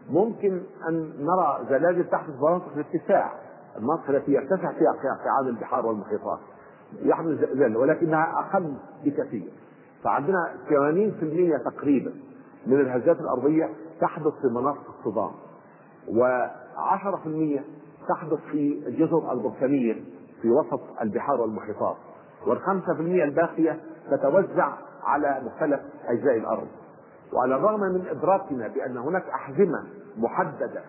ممكن 0.09 0.63
أن 0.89 1.13
نرى 1.19 1.65
زلازل 1.69 2.09
تحدث 2.09 2.35
مناطق 2.41 2.71
الاتساع. 2.75 3.31
المناطق 3.77 4.09
التي 4.09 4.31
يرتفع 4.31 4.71
فيها 4.71 5.17
قاعان 5.25 5.47
البحار 5.47 5.85
والمحيطات. 5.85 6.39
يحدث 6.99 7.27
زلزال 7.27 7.77
ولكنها 7.77 8.33
أقل 8.39 8.77
بكثير. 9.05 9.51
فعندنا 10.03 10.53
80% 10.69 11.57
تقريبا 11.71 12.13
من 12.67 12.79
الهزات 12.79 13.19
الأرضية 13.19 13.69
تحدث 14.01 14.33
في 14.41 14.47
مناطق 14.47 14.95
الصدام 14.99 15.31
و10% 16.07 17.61
تحدث 18.09 18.39
في 18.51 18.83
الجزر 18.87 19.31
البركانية 19.31 19.93
في 20.41 20.49
وسط 20.49 20.81
البحار 21.01 21.41
والمحيطات 21.41 21.95
والخمسة 22.47 22.93
في 22.93 22.99
المية 23.01 23.23
الباقية 23.23 23.79
تتوزع 24.11 24.73
على 25.03 25.41
مختلف 25.45 25.79
أجزاء 26.05 26.37
الأرض. 26.37 26.67
وعلى 27.33 27.55
الرغم 27.55 27.79
من 27.79 28.07
إدراكنا 28.07 28.67
بأن 28.67 28.97
هناك 28.97 29.23
أحزمة 29.29 29.83
محددة 30.17 30.81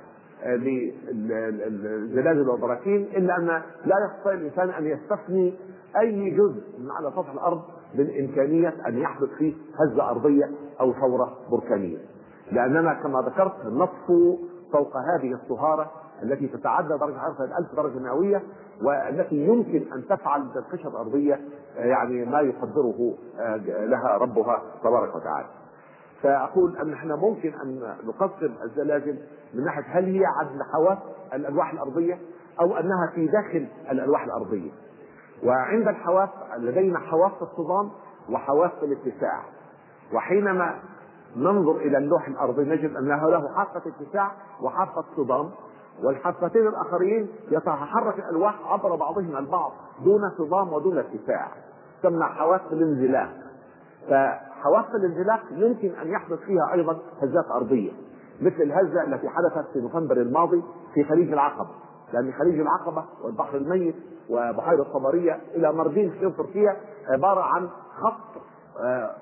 للزلازل 0.47 2.49
والبراكين 2.49 3.03
إلا 3.17 3.37
أن 3.37 3.47
لا 3.85 3.95
يستطيع 4.07 4.33
الإنسان 4.33 4.71
أن 4.71 4.87
يستثني 4.87 5.55
أي 6.01 6.31
جزء 6.31 6.63
من 6.79 6.91
على 6.91 7.11
سطح 7.11 7.31
الأرض 7.33 7.63
من 7.95 8.11
إمكانية 8.21 8.75
أن 8.87 8.99
يحدث 8.99 9.29
فيه 9.39 9.55
هزة 9.81 10.11
أرضية 10.11 10.51
أو 10.81 10.93
ثورة 10.93 11.37
بركانية. 11.51 11.99
لأننا 12.53 12.95
كما 12.95 13.21
ذكرت 13.23 13.67
نطفو 13.67 14.39
فوق 14.73 14.97
هذه 14.97 15.33
الصهارة 15.35 15.91
التي 16.23 16.49
تتعدى 16.49 16.89
درجة 16.89 17.19
حرارة 17.19 17.45
الألف 17.45 17.75
درجة 17.77 17.99
مئوية 17.99 18.43
والتي 18.83 19.37
يمكن 19.47 19.93
أن 19.93 20.05
تفعل 20.09 20.43
بالقشرة 20.55 20.89
الأرضية 20.91 21.41
يعني 21.77 22.25
ما 22.25 22.41
يقدره 22.41 23.15
لها 23.67 24.17
ربها 24.17 24.63
تبارك 24.85 25.17
وتعالى. 25.17 25.47
فأقول 26.23 26.77
أن 26.77 26.93
إحنا 26.93 27.17
ممكن 27.17 27.55
أن 27.63 27.97
نقسم 28.05 28.55
الزلازل 28.63 29.19
من 29.55 29.65
ناحية 29.65 29.85
هل 29.99 30.05
هي 30.05 30.25
عند 30.27 30.63
حواف 30.73 30.99
الألواح 31.35 31.73
الأرضية 31.73 32.19
أو 32.61 32.77
أنها 32.77 33.11
في 33.15 33.27
داخل 33.27 33.67
الألواح 33.91 34.25
الأرضية. 34.25 34.71
وعند 35.45 35.89
الحواف 35.89 36.31
لدينا 36.59 36.99
حواف 36.99 37.33
الصدام 37.43 37.91
وحواف 38.31 38.73
الاتساع. 38.83 39.43
وحينما 40.15 40.79
ننظر 41.37 41.77
إلى 41.77 41.99
اللوح 41.99 42.29
الأرضي 42.29 42.65
نجد 42.65 42.97
أنه 42.97 43.31
له 43.31 43.55
حافة 43.55 43.83
اتساع 43.87 44.33
وحافة 44.63 45.05
صدام. 45.17 45.51
والحافتين 46.03 46.67
الآخرين 46.67 47.29
يتحرك 47.51 48.19
الألواح 48.19 48.55
عبر 48.73 48.97
بعضهم 48.97 49.37
البعض 49.37 49.73
دون 50.05 50.31
صدام 50.39 50.73
ودون 50.73 50.99
اتساع. 50.99 51.49
تسمى 52.03 52.25
حواس 52.25 52.61
الانزلاق. 52.73 53.29
فحواس 54.59 54.85
الانزلاق 54.95 55.41
يمكن 55.51 55.89
أن 56.03 56.09
يحدث 56.09 56.39
فيها 56.39 56.73
أيضا 56.75 56.99
هزات 57.23 57.45
أرضية 57.51 57.91
مثل 58.41 58.63
الهزة 58.63 59.03
التي 59.05 59.29
حدثت 59.29 59.73
في 59.73 59.81
نوفمبر 59.81 60.17
الماضي 60.17 60.63
في 60.95 61.05
خليج 61.05 61.33
العقبة 61.33 61.71
لأن 62.13 62.33
خليج 62.33 62.61
العقبة 62.61 63.05
والبحر 63.25 63.57
الميت 63.57 63.95
وبحيرة 64.31 64.83
الطبرية 64.83 65.41
إلى 65.55 65.73
مردين 65.73 66.11
في 66.11 66.31
تركيا 66.37 66.77
عبارة 67.09 67.41
عن 67.41 67.69
خط 67.97 68.43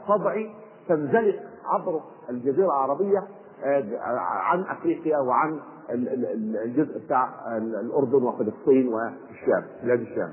صدعي 0.08 0.50
تنزلق 0.88 1.36
عبر 1.64 2.00
الجزيرة 2.30 2.66
العربية 2.66 3.22
عن 4.28 4.62
أفريقيا 4.62 5.18
وعن 5.18 5.60
الجزء 6.64 7.04
بتاع 7.04 7.28
الأردن 7.56 8.22
وفلسطين 8.22 8.88
والشام 8.88 9.64
بلاد 9.82 10.00
الشام. 10.00 10.32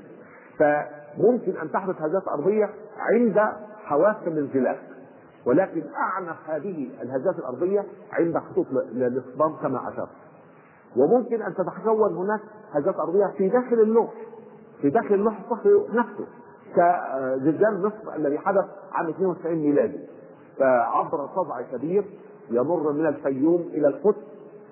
فممكن 0.58 1.56
أن 1.62 1.70
تحدث 1.72 2.02
هزات 2.02 2.28
أرضية 2.28 2.70
عند 2.98 3.40
حواس 3.84 4.16
الانزلاق. 4.26 4.78
ولكن 5.46 5.82
أعنف 5.96 6.36
هذه 6.46 6.88
الهزات 7.02 7.38
الأرضية 7.38 7.84
عند 8.12 8.38
خطوط 8.38 8.66
الاصطدام 8.70 9.56
كما 9.62 9.88
اشرت 9.88 10.08
وممكن 10.96 11.42
أن 11.42 11.54
تتكون 11.54 12.16
هناك 12.16 12.40
هزات 12.72 12.96
أرضية 12.96 13.26
في 13.36 13.48
داخل 13.48 13.80
اللوح 13.80 14.12
في 14.80 14.90
داخل 14.90 15.14
اللوح 15.14 15.40
الصخري 15.40 15.72
نفسه 15.92 16.26
كزلزال 16.76 17.82
مصر 17.86 18.14
الذي 18.16 18.38
حدث 18.38 18.64
عام 18.92 19.08
92 19.08 19.54
ميلادي 19.56 20.00
فعبر 20.58 21.28
صدع 21.36 21.60
كبير 21.72 22.04
يمر 22.50 22.92
من 22.92 23.06
الفيوم 23.06 23.60
إلى 23.60 23.88
القدس 23.88 24.22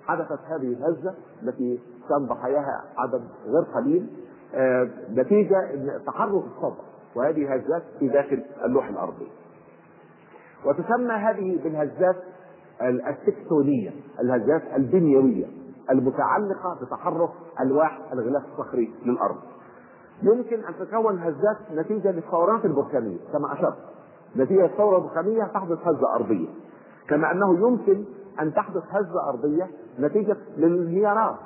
حدثت 0.07 0.39
هذه 0.49 0.73
الهزة 0.73 1.15
التي 1.43 1.81
كان 2.09 2.27
ضحاياها 2.27 2.85
عدد 2.97 3.23
غير 3.47 3.63
قليل 3.75 4.07
آه 4.55 4.89
نتيجة 5.15 5.59
تحرك 6.07 6.45
الصدع 6.45 6.83
وهذه 7.17 7.55
هزات 7.55 7.83
في 7.99 8.09
داخل 8.09 8.43
اللوح 8.65 8.89
الأرضي. 8.89 9.29
وتسمى 10.67 11.13
هذه 11.13 11.61
بالهزات 11.65 12.17
التكتونيه، 12.83 13.91
الهزات 14.21 14.63
البنيوية 14.77 15.47
المتعلقة 15.91 16.79
بتحرك 16.83 17.31
ألواح 17.61 18.01
الغلاف 18.13 18.43
الصخري 18.53 18.95
للارض. 19.07 19.37
يمكن 20.23 20.57
أن 20.65 20.75
تتكون 20.79 21.19
هزات 21.19 21.57
نتيجة 21.75 22.11
للثورات 22.11 22.65
البركانية 22.65 23.19
كما 23.33 23.53
أشرت. 23.53 23.79
نتيجة 24.37 24.65
الثورة 24.65 24.97
البركانية 24.97 25.45
تحدث 25.45 25.79
هزة 25.83 26.15
أرضية. 26.17 26.49
كما 27.09 27.33
أنه 27.33 27.69
يمكن 27.69 28.05
أن 28.41 28.55
تحدث 28.55 28.83
هزة 28.91 29.29
أرضية 29.29 29.71
نتيجة 30.01 30.37
للانهيارات 30.57 31.37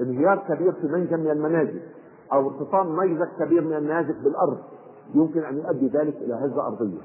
انهيار 0.00 0.38
كبير 0.48 0.72
في 0.72 0.86
منجم 0.86 1.20
من 1.20 1.30
المنازل 1.30 1.82
أو 2.32 2.50
ارتطام 2.50 3.00
نيزك 3.00 3.28
كبير 3.38 3.64
من 3.64 3.76
النازك 3.76 4.16
بالأرض 4.24 4.58
يمكن 5.14 5.40
أن 5.40 5.56
يؤدي 5.58 5.88
ذلك 5.88 6.16
إلى 6.16 6.34
هزة 6.34 6.66
أرضية 6.66 7.00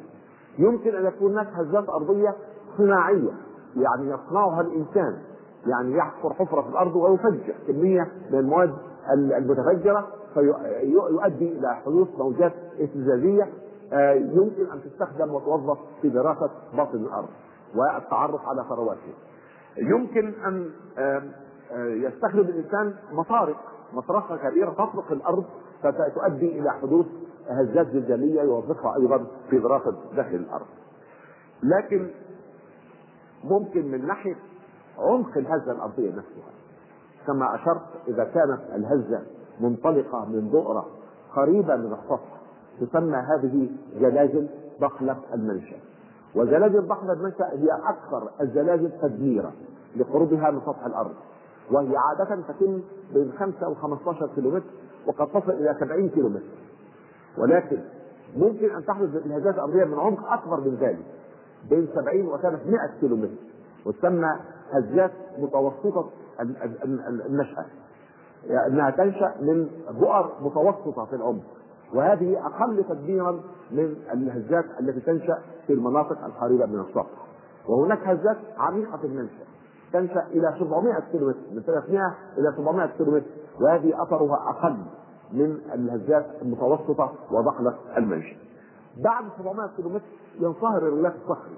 يمكن 0.58 0.96
أن 0.96 1.06
يكون 1.06 1.32
هناك 1.32 1.48
هزات 1.54 1.90
أرضية 1.90 2.36
صناعية 2.78 3.32
يعني 3.76 4.10
يصنعها 4.10 4.62
الإنسان 4.62 5.18
يعني 5.68 5.98
يحفر 5.98 6.34
حفرة 6.34 6.62
في 6.62 6.70
الأرض 6.70 6.96
ويفجر 6.96 7.54
كمية 7.68 8.12
من 8.32 8.40
المواد 8.40 8.74
المتفجرة 9.14 10.08
فيؤدي 10.34 11.52
إلى 11.58 11.76
حدوث 11.86 12.08
موجات 12.18 12.54
اهتزازيه 12.82 13.44
يمكن 14.16 14.72
أن 14.74 14.82
تستخدم 14.86 15.34
وتوظف 15.34 15.78
في 16.02 16.10
دراسة 16.10 16.50
باطن 16.78 16.98
الأرض 16.98 17.28
والتعرف 17.76 18.42
على 18.48 18.66
ثرواتها. 18.70 19.14
يمكن 19.78 20.34
أن 20.46 20.70
يستخدم 21.78 22.40
الإنسان 22.40 22.94
مطارق 23.12 23.58
مطرقه 23.94 24.38
كبيرة 24.38 24.70
تطرق 24.72 25.12
الأرض 25.12 25.46
فتؤدي 25.84 26.60
إلى 26.60 26.72
حدوث 26.72 27.06
هزات 27.50 27.88
زلزاليه 27.88 28.42
يوظفها 28.42 28.96
أيضا 28.96 29.28
في 29.50 29.60
دراسه 29.60 29.96
داخل 30.16 30.36
الأرض. 30.36 30.66
لكن 31.64 32.08
ممكن 33.44 33.92
من 33.92 34.08
ناحية 34.08 34.36
عمق 34.98 35.38
الهزة 35.38 35.72
الأرضية 35.72 36.10
نفسها. 36.10 36.52
كما 37.28 37.56
أشرت 37.56 37.82
إذا 38.08 38.24
كانت 38.24 38.60
الهزة 38.76 39.22
منطلقة 39.60 40.26
من 40.26 40.50
بؤره 40.50 40.86
قريبة 41.36 41.76
من 41.76 41.94
السطح 41.94 42.38
تسمى 42.82 43.18
هذه 43.18 43.70
زلازل 44.00 44.48
ضخلة 44.82 45.18
المنشأ. 45.34 45.78
وزلازل 46.36 46.88
ضخلة 46.88 47.14
المنشأ 47.14 47.46
هي 47.52 47.68
أكثر 47.72 48.30
الزلازل 48.42 48.92
تدميرا 49.02 49.52
لقربها 49.96 50.52
من 50.52 50.62
سطح 50.62 50.86
الأرض. 50.86 51.14
وهي 51.72 51.98
عادة 51.98 52.42
تتم 52.42 52.82
بين 53.14 53.32
5 53.40 53.70
و 53.70 53.74
15 53.74 54.28
كيلومتر 54.36 54.66
وقد 55.08 55.28
تصل 55.28 55.52
إلى 55.52 55.76
70 55.80 56.10
كيلومتر. 56.10 56.42
ولكن 57.38 57.80
ممكن 58.38 58.76
أن 58.76 58.86
تحدث 58.86 59.26
الهزات 59.26 59.56
الأرضية 59.56 59.84
من 59.84 60.00
عمق 60.00 60.32
أكبر 60.32 60.60
من 60.60 60.76
ذلك 60.76 61.06
بين 61.70 61.88
70 61.96 62.26
وكانت 62.28 62.60
100 62.66 62.78
كيلو 63.00 63.16
متر 63.16 63.30
وتسمى 63.86 64.30
هزات 64.72 65.12
متوسطة 65.38 66.10
النشأة 67.30 67.66
يعني 68.46 68.74
انها 68.74 68.90
تنشأ 68.90 69.36
من 69.42 69.70
بؤر 70.00 70.32
متوسطة 70.42 71.06
في 71.06 71.16
العمر 71.16 71.42
وهذه 71.94 72.46
أقل 72.46 72.84
تدميرا 72.90 73.32
من 73.72 73.96
الهزات 74.14 74.66
التي 74.80 75.00
تنشأ 75.00 75.38
في 75.68 75.74
المناطق 75.74 76.26
القريبة 76.26 76.66
من 76.66 76.80
السطح 76.80 77.28
وهناك 77.68 78.08
هزات 78.08 78.38
عميقة 78.58 79.00
المنشأ 79.04 79.46
تنشأ 79.94 80.28
إلى 80.32 80.56
700 80.60 81.00
كيلو 81.12 81.28
متر 81.28 81.38
من 81.52 81.62
300 81.62 82.16
إلى 82.38 82.54
700 82.58 82.88
كيلو 82.98 83.12
متر 83.12 83.26
وهذه 83.62 84.04
أثرها 84.04 84.50
أقل. 84.50 84.78
من 85.32 85.58
الهزات 85.74 86.26
المتوسطة 86.42 87.14
وضحلة 87.32 87.76
المنشأ. 87.98 88.36
بعد 89.04 89.26
700 89.38 89.70
كيلو 89.76 89.90
متر 89.90 90.04
ينصهر 90.40 90.88
الغلاف 90.88 91.14
الصخري 91.16 91.56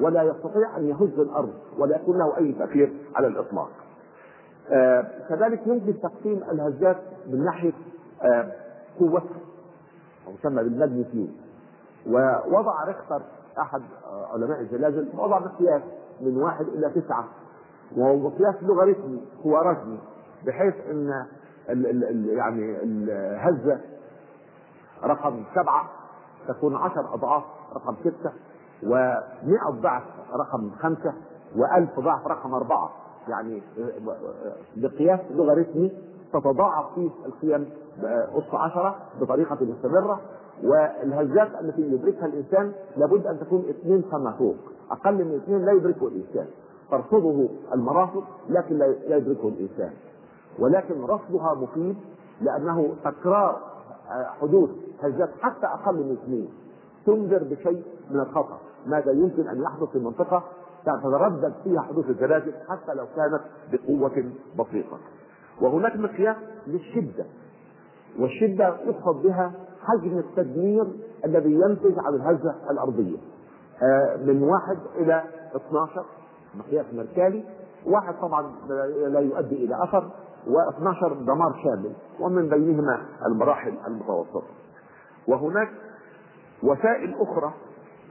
ولا 0.00 0.22
يستطيع 0.22 0.76
أن 0.76 0.88
يهز 0.88 1.18
الأرض 1.18 1.52
ولا 1.78 1.96
يكون 1.96 2.18
له 2.18 2.36
أي 2.36 2.52
تأثير 2.52 2.92
على 3.16 3.26
الإطلاق. 3.26 3.70
آه 4.70 5.06
كذلك 5.28 5.66
يمكن 5.66 6.00
تقسيم 6.00 6.42
الهزات 6.52 6.96
من 7.26 7.44
ناحية 7.44 7.72
آه 8.22 8.52
قوتها 9.00 9.40
أو 10.26 10.32
يسمى 10.32 10.62
بالماجنتيود 10.62 11.30
ووضع 12.06 12.84
ريختر 12.84 13.22
أحد 13.58 13.82
علماء 14.32 14.60
الزلازل 14.60 15.08
وضع 15.18 15.38
مقياس 15.38 15.82
من 16.20 16.36
واحد 16.42 16.66
إلى 16.68 16.90
تسعة. 16.90 17.24
وهو 17.96 18.16
مقياس 18.16 18.54
لوغاريتمي 18.62 19.20
خوارزمي 19.42 19.98
بحيث 20.46 20.74
إن 20.90 21.26
يعني 22.36 22.82
الهزة 22.82 23.80
رقم 25.04 25.42
سبعة 25.54 25.90
تكون 26.48 26.76
عشر 26.76 27.14
أضعاف 27.14 27.42
رقم 27.74 27.94
ستة 28.00 28.32
و100 28.82 29.70
ضعف 29.70 30.02
رقم 30.34 30.70
خمسة 30.70 31.12
و1000 31.56 32.00
ضعف 32.00 32.26
رقم 32.26 32.54
أربعة. 32.54 32.90
يعني 33.28 33.62
بقياس 34.76 35.20
لوغاريتمي 35.30 35.92
تتضاعف 36.32 36.94
فيه 36.94 37.10
القيم 37.26 37.70
أس 38.02 38.54
عشرة 38.54 38.96
بطريقة 39.20 39.58
مستمرة 39.60 40.20
والهزات 40.62 41.48
التي 41.60 41.82
يدركها 41.82 42.26
الإنسان 42.26 42.72
لابد 42.96 43.26
أن 43.26 43.40
تكون 43.40 43.64
اثنين 43.70 44.02
فما 44.02 44.32
فوق. 44.38 44.56
أقل 44.90 45.24
من 45.24 45.34
اثنين 45.34 45.64
لا 45.64 45.72
يدركه 45.72 46.08
الإنسان. 46.08 46.46
ترصده 46.90 47.48
المراصد 47.74 48.24
لكن 48.48 48.78
لا 48.78 49.16
يدركه 49.16 49.48
الإنسان. 49.48 49.92
ولكن 50.60 51.02
رصدها 51.02 51.54
مفيد 51.54 51.96
لأنه 52.40 52.94
تكرار 53.04 53.60
حدوث 54.40 54.70
هزات 55.02 55.30
حتى 55.40 55.66
أقل 55.66 55.94
من 55.94 56.12
اثنين. 56.22 56.48
تنذر 57.06 57.44
بشيء 57.44 57.84
من 58.10 58.20
الخطر 58.20 58.58
ماذا 58.86 59.12
يمكن 59.12 59.48
أن 59.48 59.62
يحدث 59.62 59.88
في 59.88 59.98
المنطقة؟ 59.98 60.42
تتردد 60.84 61.52
فيها 61.64 61.80
حدوث 61.80 62.10
الزلازل 62.10 62.52
حتى 62.68 62.94
لو 62.94 63.06
كانت 63.16 63.40
بقوة 63.72 64.24
بسيطة. 64.58 64.98
وهناك 65.60 65.96
مقياس 65.96 66.36
للشدة. 66.66 67.24
والشدة 68.20 68.76
يقصد 68.84 69.22
بها 69.22 69.52
حجم 69.82 70.18
التدمير 70.18 70.86
الذي 71.24 71.52
ينتج 71.52 71.94
عن 71.98 72.14
الهزة 72.14 72.54
الأرضية. 72.70 73.18
من 74.24 74.42
واحد 74.42 74.78
إلى 74.96 75.22
12 75.56 76.04
مقياس 76.54 76.86
مركالي 76.92 77.44
واحد 77.86 78.14
طبعا 78.22 78.52
لا 79.08 79.20
يؤدي 79.20 79.64
إلى 79.64 79.84
أثر. 79.84 80.10
و12 80.46 81.12
دمار 81.26 81.60
شامل 81.64 81.92
ومن 82.20 82.48
بينهما 82.48 83.02
المراحل 83.26 83.74
المتوسطة. 83.86 84.42
وهناك 85.28 85.68
وسائل 86.62 87.14
أخرى 87.20 87.52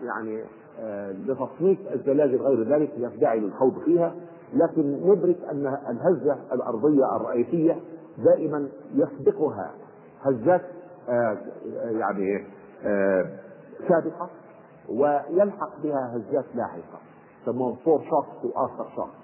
يعني 0.04 0.44
آه 0.80 1.12
لتصنيف 1.12 1.80
الزلازل 1.94 2.42
غير 2.42 2.63
ذلك 2.63 2.92
لا 2.98 3.10
داعي 3.10 3.39
للخوض 3.39 3.80
فيها 3.86 4.15
لكن 4.54 4.82
ندرك 5.12 5.38
أن 5.52 5.68
الهزة 5.89 6.38
الأرضية 6.54 7.15
الرئيسية 7.15 7.80
دائما 8.18 8.70
يسبقها 8.94 9.72
هزات 10.22 10.62
آه 11.10 11.38
يعني 11.92 12.46
آه 12.86 13.26
سابقة 13.89 14.30
ويلحق 14.89 15.80
بها 15.84 16.15
هزات 16.18 16.46
لاحقة 16.56 17.00
يسموهم 17.44 17.76
foreshocks 17.75 17.99
و 17.99 18.56
aftershocks 18.56 19.19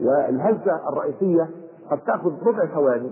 والهزة 0.00 0.88
الرئيسية 0.92 1.50
قد 1.90 1.98
تأخذ 1.98 2.32
ربع 2.46 2.66
ثواني 2.66 3.10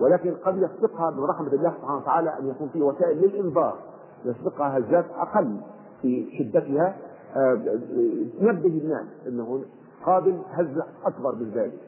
ولكن 0.00 0.34
قد 0.34 0.56
يسبقها 0.56 1.10
من 1.10 1.24
رحمة 1.24 1.52
الله 1.52 1.70
سبحانه 1.70 1.96
وتعالى 1.96 2.38
أن 2.38 2.48
يكون 2.48 2.68
في 2.68 2.82
وسائل 2.82 3.18
للإنذار 3.18 3.78
يسبقها 4.24 4.78
هزات 4.78 5.04
أقل 5.16 5.60
في 6.02 6.26
شدتها 6.38 6.96
تنبه 8.40 8.68
الناس 8.84 9.06
إنه 9.26 9.64
قابل 10.06 10.42
هزه 10.50 10.86
أكبر 11.04 11.34
من 11.34 11.50
ذلك. 11.54 11.78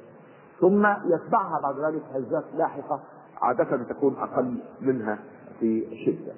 ثم 0.61 0.87
يتبعها 0.87 1.61
بعد 1.63 1.79
ذلك 1.81 2.03
هزات 2.15 2.45
لاحقة 2.57 3.01
عادة 3.43 3.85
تكون 3.85 4.17
أقل 4.17 4.59
منها 4.81 5.19
في 5.61 5.87
الشده 5.93 6.33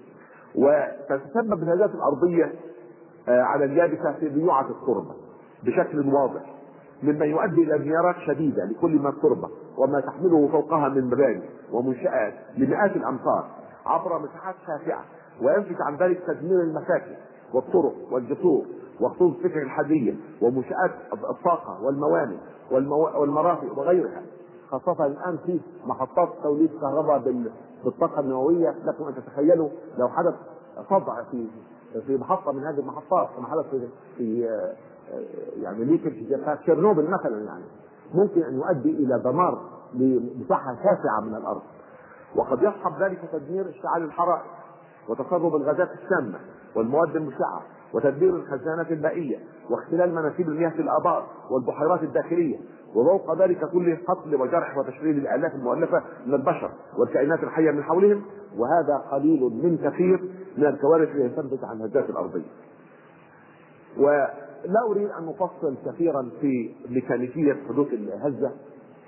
وتتسبب 0.55 1.63
الهزات 1.63 1.91
الأرضية 1.95 2.53
على 3.29 3.65
اليابسة 3.65 4.13
في 4.13 4.29
بيوعه 4.29 4.71
التربة 4.71 5.15
بشكل 5.65 6.15
واضح 6.15 6.55
مما 7.03 7.25
يؤدي 7.25 7.63
إلى 7.63 7.77
انهيارات 7.77 8.17
شديدة 8.27 8.65
لكل 8.65 8.99
ما 8.99 9.09
التربه 9.09 9.49
وما 9.79 10.01
تحمله 10.01 10.49
فوقها 10.53 10.89
من 10.89 11.05
مباني 11.05 11.43
ومنشآت 11.73 12.35
لمئات 12.57 12.97
الامتار 12.97 13.45
عبر 13.87 14.19
مساحات 14.19 14.55
شاسعه 14.67 15.05
وينتج 15.43 15.77
عن 15.83 15.97
ذلك 15.97 16.23
تدمير 16.27 16.61
المساكن 16.61 17.15
والطرق 17.55 17.95
والجسور 18.13 18.65
وخطوط 19.01 19.37
السكك 19.37 19.57
الحديديه 19.57 20.15
ومنشآت 20.43 20.91
الطاقه 21.31 21.83
والموانئ 21.83 22.37
والمو... 22.71 23.21
والمرافق 23.21 23.79
وغيرها. 23.79 24.23
خاصة 24.71 25.07
الآن 25.07 25.39
في 25.47 25.61
محطات 25.87 26.29
توليد 26.43 26.71
كهرباء 26.81 27.35
بالطاقة 27.85 28.21
النووية 28.21 28.75
لكم 28.85 29.05
أن 29.05 29.15
تتخيلوا 29.15 29.69
لو 29.99 30.09
حدث 30.09 30.35
صدع 30.91 31.23
في 31.31 31.47
في 32.07 32.17
محطة 32.17 32.53
من 32.53 32.65
هذه 32.65 32.79
المحطات 32.79 33.29
كما 33.37 33.47
حدث 33.47 33.71
في, 33.71 33.89
في 34.17 34.49
يعني 35.63 35.85
ليكج 35.85 36.13
في 36.13 36.57
تشيرنوبل 36.63 37.11
مثلا 37.11 37.45
يعني. 37.45 37.65
ممكن 38.15 38.43
أن 38.43 38.55
يؤدي 38.55 38.91
إلى 38.91 39.19
دمار 39.25 39.59
لمساحة 39.95 40.75
شاسعة 40.75 41.21
من 41.23 41.35
الأرض 41.35 41.63
وقد 42.37 42.63
يصحب 42.63 43.03
ذلك 43.03 43.19
تدمير 43.33 43.69
اشتعال 43.69 44.03
الحرائق 44.03 44.45
وتسرب 45.09 45.57
الغازات 45.57 45.89
السامه 45.91 46.39
والمواد 46.77 47.17
المشعة 47.17 47.63
وتدمير 47.95 48.37
الخزانات 48.37 48.93
المائية 48.93 49.37
واختلال 49.71 50.15
مناسيب 50.15 50.49
المياه 50.49 50.69
في 50.71 50.83
الآبار 50.83 51.27
والبحيرات 51.51 52.03
الداخلية 52.03 52.59
وفوق 52.95 53.39
ذلك 53.39 53.65
كله 53.71 53.99
قتل 54.09 54.35
وجرح 54.35 54.79
وتشريد 54.79 55.17
الالاف 55.17 55.55
المؤلفة 55.55 56.03
من 56.27 56.35
البشر 56.35 56.71
والكائنات 56.99 57.43
الحية 57.43 57.71
من 57.71 57.83
حولهم 57.83 58.23
وهذا 58.57 58.97
قليل 59.13 59.41
من 59.43 59.79
كثير 59.79 60.33
من 60.59 60.67
الكوارث 60.67 61.09
التي 61.09 61.29
تنتج 61.37 61.65
عن 61.65 61.77
الهزات 61.77 62.11
الأرضية. 62.11 62.51
ولا 64.65 64.91
أريد 64.91 65.09
أن 65.09 65.29
أفصل 65.29 65.75
كثيرا 65.87 66.31
في 66.41 66.71
ميكانيكية 66.89 67.57
حدوث 67.69 67.93
الهزة 67.93 68.51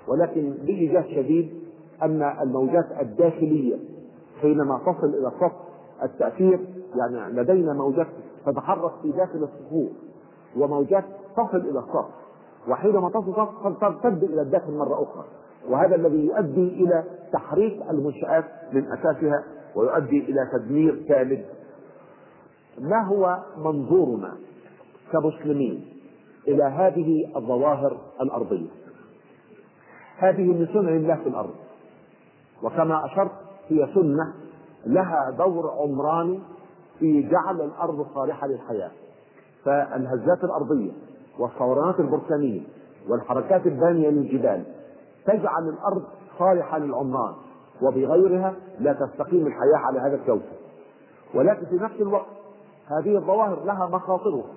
ولكن 0.07 0.53
بايجاز 0.65 1.03
شديد 1.05 1.49
أن 2.03 2.21
الموجات 2.41 2.85
الداخلية 3.01 3.79
حينما 4.41 4.79
تصل 4.85 5.07
إلى 5.09 5.31
سطح 5.39 5.61
التأثير 6.03 6.59
يعني 6.95 7.33
لدينا 7.41 7.73
موجات 7.73 8.07
تتحرك 8.45 8.91
في 9.01 9.11
داخل 9.11 9.43
الصخور 9.43 9.89
وموجات 10.57 11.03
تصل 11.37 11.57
إلى 11.57 11.79
السطح 11.79 12.09
وحينما 12.67 13.09
تصل 13.09 13.33
قد 13.63 13.77
ترتد 13.81 14.23
إلى 14.23 14.41
الداخل 14.41 14.71
مرة 14.71 15.03
أخرى 15.03 15.25
وهذا 15.69 15.95
الذي 15.95 16.25
يؤدي 16.25 16.67
إلى 16.83 17.03
تحريك 17.33 17.81
المنشآت 17.89 18.45
من 18.73 18.85
أساسها 18.91 19.43
ويؤدي 19.75 20.19
إلى 20.19 20.49
تدمير 20.53 21.05
كامل 21.07 21.43
ما 22.79 23.03
هو 23.07 23.39
منظورنا؟ 23.57 24.33
كمسلمين 25.11 25.85
إلى 26.47 26.63
هذه 26.63 27.31
الظواهر 27.35 27.97
الأرضية. 28.21 28.69
هذه 30.17 30.41
من 30.41 30.67
سنن 30.73 30.97
الله 30.97 31.15
في 31.15 31.29
الأرض. 31.29 31.53
وكما 32.63 33.05
أشرت 33.05 33.31
هي 33.67 33.87
سنة 33.93 34.33
لها 34.85 35.29
دور 35.37 35.71
عمراني 35.71 36.39
في 36.99 37.21
جعل 37.21 37.61
الأرض 37.61 38.07
صالحة 38.15 38.47
للحياة. 38.47 38.91
فالهزات 39.65 40.43
الأرضية 40.43 40.91
والثورات 41.39 41.99
البركانية 41.99 42.61
والحركات 43.09 43.65
البانية 43.65 44.09
للجبال 44.09 44.63
تجعل 45.25 45.69
الأرض 45.69 46.03
صالحة 46.39 46.77
للعمران 46.77 47.33
وبغيرها 47.81 48.53
لا 48.79 48.93
تستقيم 48.93 49.47
الحياة 49.47 49.77
على 49.77 49.99
هذا 49.99 50.15
الكوكب. 50.15 50.41
ولكن 51.33 51.65
في 51.65 51.75
نفس 51.75 51.95
الوقت 52.01 52.25
هذه 52.87 53.17
الظواهر 53.17 53.63
لها 53.65 53.87
مخاطرها. 53.87 54.53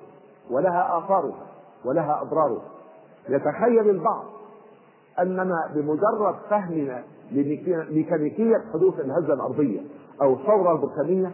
ولها 0.50 0.98
آثارها 0.98 1.46
ولها 1.84 2.22
أضرارها. 2.22 2.64
يتخيل 3.28 3.90
البعض 3.90 4.24
اننا 5.20 5.70
بمجرد 5.74 6.34
فهمنا 6.50 7.02
لميكانيكيه 7.32 8.64
حدوث 8.74 9.00
الهزة 9.00 9.34
الأرضية 9.34 9.80
أو 10.22 10.32
الثورة 10.34 10.72
البركانية 10.72 11.30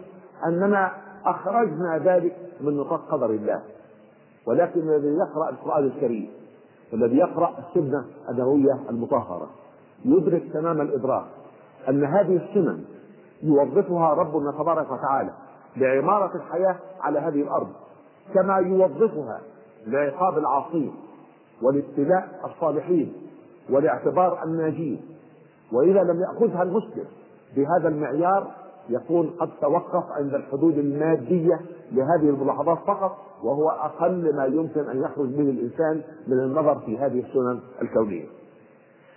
أننا 0.46 0.92
أخرجنا 1.26 1.98
ذلك 1.98 2.36
من 2.61 2.76
نطاق 2.76 3.00
قدر 3.11 3.30
الله. 3.30 3.62
ولكن 4.46 4.80
الذي 4.80 5.08
يقرأ 5.08 5.50
القرآن 5.50 5.84
الكريم 5.84 6.30
والذي 6.92 7.16
يقرأ 7.16 7.54
السنة 7.58 8.04
النبوية 8.28 8.78
المطهرة 8.90 9.48
يدرك 10.04 10.42
تمام 10.52 10.80
الإدراك 10.80 11.26
أن 11.88 12.04
هذه 12.04 12.36
السنن 12.36 12.84
يوظفها 13.42 14.14
ربنا 14.14 14.52
تبارك 14.52 14.90
وتعالى 14.90 15.30
لعمارة 15.76 16.36
الحياة 16.36 16.76
على 17.00 17.18
هذه 17.18 17.42
الأرض. 17.42 17.68
كما 18.35 18.57
يوظفها 18.57 19.41
لعقاب 19.87 20.39
العاصين 20.39 20.95
ولابتلاء 21.62 22.41
الصالحين 22.45 23.12
ولاعتبار 23.70 24.45
الناجين. 24.45 25.01
وإذا 25.72 26.03
لم 26.03 26.20
يأخذها 26.20 26.62
المسلم 26.62 27.05
بهذا 27.57 27.89
المعيار 27.89 28.51
يكون 28.89 29.31
قد 29.41 29.49
توقف 29.61 30.05
عند 30.11 30.35
الحدود 30.35 30.78
المادية 30.78 31.61
لهذه 31.93 32.28
الملاحظات 32.31 32.78
فقط 32.78 33.16
وهو 33.43 33.70
أقل 33.70 34.37
ما 34.37 34.45
يمكن 34.45 34.81
أن 34.81 35.03
يخرج 35.03 35.28
به 35.28 35.51
الإنسان 35.51 36.03
من 36.26 36.39
النظر 36.39 36.78
في 36.78 36.99
هذه 36.99 37.20
السنن 37.20 37.61
الكونية. 37.83 38.26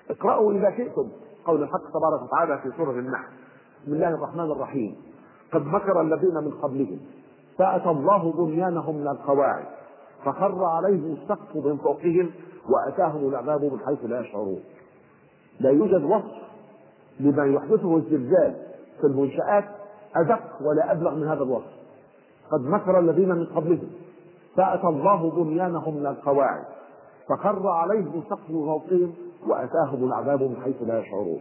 اقرأوا 0.09 0.53
إذا 0.53 0.71
شئتم 0.77 1.07
قول 1.45 1.63
الحق 1.63 1.89
تبارك 1.89 2.21
وتعالى 2.23 2.57
في 2.57 2.77
سورة 2.77 2.91
النحل. 2.91 3.31
بسم 3.83 3.93
الله 3.93 4.09
الرحمن 4.09 4.51
الرحيم. 4.51 4.95
قد 5.53 5.65
مكر 5.65 6.01
الذين 6.01 6.35
من 6.35 6.51
قبلهم 6.51 6.99
فأتى 7.57 7.89
الله 7.89 8.31
بنيانهم 8.31 8.95
من 8.95 9.07
القواعد 9.07 9.65
فخر 10.25 10.65
عليهم 10.65 11.17
السقف 11.21 11.55
من 11.55 11.77
فوقهم 11.77 12.31
وأتاهم 12.69 13.29
العذاب 13.29 13.63
من 13.63 13.79
حيث 13.85 13.99
لا 14.03 14.19
يشعرون. 14.19 14.59
لا 15.59 15.69
يوجد 15.69 16.03
وصف 16.03 16.43
لما 17.19 17.45
يحدثه 17.45 17.97
الزلزال 17.97 18.55
في 19.01 19.07
المنشآت 19.07 19.65
أدق 20.15 20.41
ولا 20.61 20.91
أبلغ 20.91 21.15
من 21.15 21.27
هذا 21.27 21.43
الوصف. 21.43 21.73
قد 22.51 22.61
مكر 22.61 22.99
الذين 22.99 23.29
من 23.29 23.45
قبلهم. 23.45 23.89
فأتى 24.55 24.87
الله 24.87 25.31
بنيانهم 25.31 25.97
من 25.97 26.05
القواعد 26.05 26.65
فخر 27.29 27.67
عليهم 27.67 28.23
سقف 28.29 28.47
فوقهم 28.47 29.13
وأتاهم 29.47 30.03
العذاب 30.07 30.43
من 30.43 30.57
حيث 30.63 30.75
لا 30.81 30.99
يشعرون. 30.99 31.39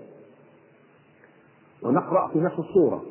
ونقرأ 1.83 2.29
في 2.29 2.39
نفس 2.39 2.59
السورة 2.59 3.03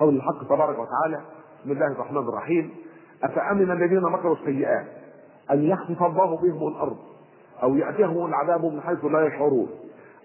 قول 0.00 0.16
الحق 0.16 0.44
تبارك 0.44 0.78
وتعالى 0.78 1.20
بسم 1.62 1.72
الله 1.72 1.86
الرحمن 1.86 2.18
الرحيم. 2.28 2.70
أفأمن 3.24 3.70
الذين 3.70 4.00
مكروا 4.00 4.36
السيئات 4.36 4.86
أن 5.50 5.62
يخسف 5.64 6.02
الله 6.02 6.36
بهم 6.36 6.68
الأرض 6.68 6.96
أو 7.62 7.76
يأتيهم 7.76 8.26
العذاب 8.26 8.64
من 8.64 8.80
حيث 8.80 9.04
لا 9.04 9.26
يشعرون 9.26 9.68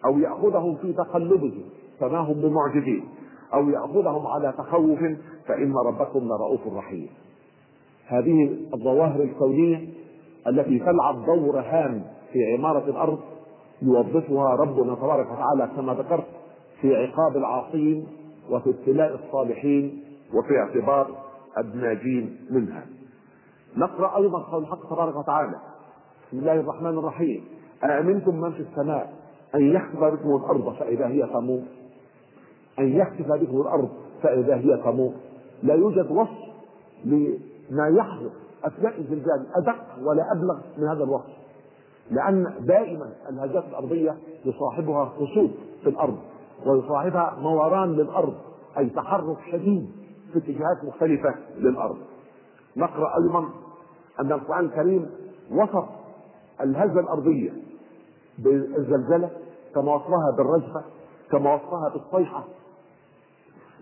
أو 0.05 0.19
يأخذهم 0.19 0.75
في 0.75 0.93
تقلبهم 0.93 1.63
فما 1.99 2.17
هم 2.17 2.33
بمعجزين 2.33 3.05
أو 3.53 3.69
يأخذهم 3.69 4.27
على 4.27 4.53
تخوف 4.57 4.99
فإن 5.47 5.73
ربكم 5.87 6.19
لرؤوف 6.19 6.73
رحيم. 6.73 7.09
هذه 8.07 8.57
الظواهر 8.73 9.23
الكونية 9.23 9.89
التي 10.47 10.79
تلعب 10.79 11.25
دور 11.25 11.59
هام 11.59 12.03
في 12.33 12.39
عمارة 12.57 12.89
الأرض 12.89 13.19
يوظفها 13.81 14.55
ربنا 14.55 14.95
تبارك 14.95 15.27
وتعالى 15.31 15.71
كما 15.75 15.93
ذكرت 15.93 16.25
في 16.81 16.95
عقاب 16.95 17.37
العاصين 17.37 18.07
وفي 18.49 18.69
ابتلاء 18.69 19.15
الصالحين 19.15 20.03
وفي 20.33 20.59
اعتبار 20.59 21.26
الناجين 21.57 22.37
منها. 22.49 22.85
نقرأ 23.77 24.17
أيضا 24.17 24.39
قول 24.39 24.63
الحق 24.63 24.89
تبارك 24.89 25.15
وتعالى. 25.15 25.59
بسم 26.27 26.39
الله 26.39 26.59
الرحمن 26.59 26.97
الرحيم. 26.97 27.43
أأمنتم 27.83 28.35
من 28.35 28.51
في 28.51 28.59
السماء 28.59 29.13
أن 29.55 29.75
يخسف 29.75 30.03
بكم 30.03 30.35
الأرض 30.35 30.73
فإذا 30.73 31.07
هي 31.07 31.27
تمور 31.27 31.61
أن 32.79 32.87
يخسف 32.87 33.31
بكم 33.31 33.61
الأرض 33.61 33.89
فإذا 34.23 34.55
هي 34.55 34.77
تمور 34.83 35.13
لا 35.63 35.73
يوجد 35.73 36.11
وصف 36.11 36.37
لما 37.05 37.87
يحدث 37.87 38.31
أثناء 38.63 38.99
الزلزال 38.99 39.47
أدق 39.55 39.85
ولا 40.01 40.23
أبلغ 40.31 40.59
من 40.77 40.87
هذا 40.87 41.03
الوصف. 41.03 41.37
لأن 42.11 42.53
دائما 42.59 43.13
الهجات 43.29 43.63
الأرضية 43.69 44.17
يصاحبها 44.45 45.05
خسوف 45.05 45.51
في 45.83 45.89
الأرض 45.89 46.17
ويصاحبها 46.65 47.37
موران 47.41 47.93
للأرض 47.93 48.33
أي 48.77 48.89
تحرك 48.89 49.37
شديد. 49.51 49.89
في 50.33 50.39
اتجاهات 50.39 50.83
مختلفة 50.83 51.35
للأرض. 51.57 51.97
نقرأ 52.77 53.17
أيضا 53.17 53.49
أن 54.19 54.31
القرآن 54.31 54.65
الكريم 54.65 55.09
وصف 55.51 55.85
الهزة 56.61 56.99
الأرضية 56.99 57.51
بالزلزلة 58.39 59.29
كما 59.75 59.95
وصفها 59.95 60.31
بالرجفة 60.37 60.83
كما 61.31 61.53
وصفها 61.53 61.89
بالصيحة. 61.89 62.43